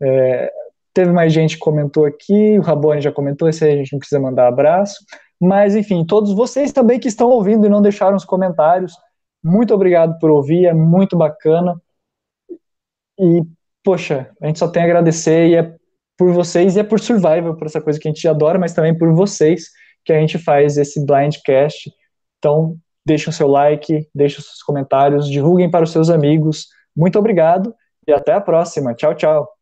[0.00, 0.52] É,
[0.96, 3.98] Teve mais gente que comentou aqui, o Rabone já comentou, esse aí a gente não
[3.98, 5.04] precisa mandar abraço.
[5.38, 8.94] Mas, enfim, todos vocês também que estão ouvindo e não deixaram os comentários,
[9.44, 11.78] muito obrigado por ouvir, é muito bacana.
[13.20, 13.42] E,
[13.84, 15.76] poxa, a gente só tem a agradecer e é
[16.16, 18.96] por vocês e é por Survival, por essa coisa que a gente adora, mas também
[18.96, 19.64] por vocês
[20.02, 21.92] que a gente faz esse Blindcast.
[22.38, 22.74] Então,
[23.04, 26.68] deixem o seu like, deixem os seus comentários, divulguem para os seus amigos.
[26.96, 27.74] Muito obrigado
[28.08, 28.94] e até a próxima.
[28.94, 29.55] Tchau, tchau.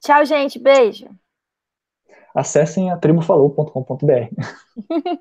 [0.00, 0.58] Tchau, gente.
[0.58, 1.08] Beijo.
[2.34, 4.30] Acessem a tribufalou.com.br.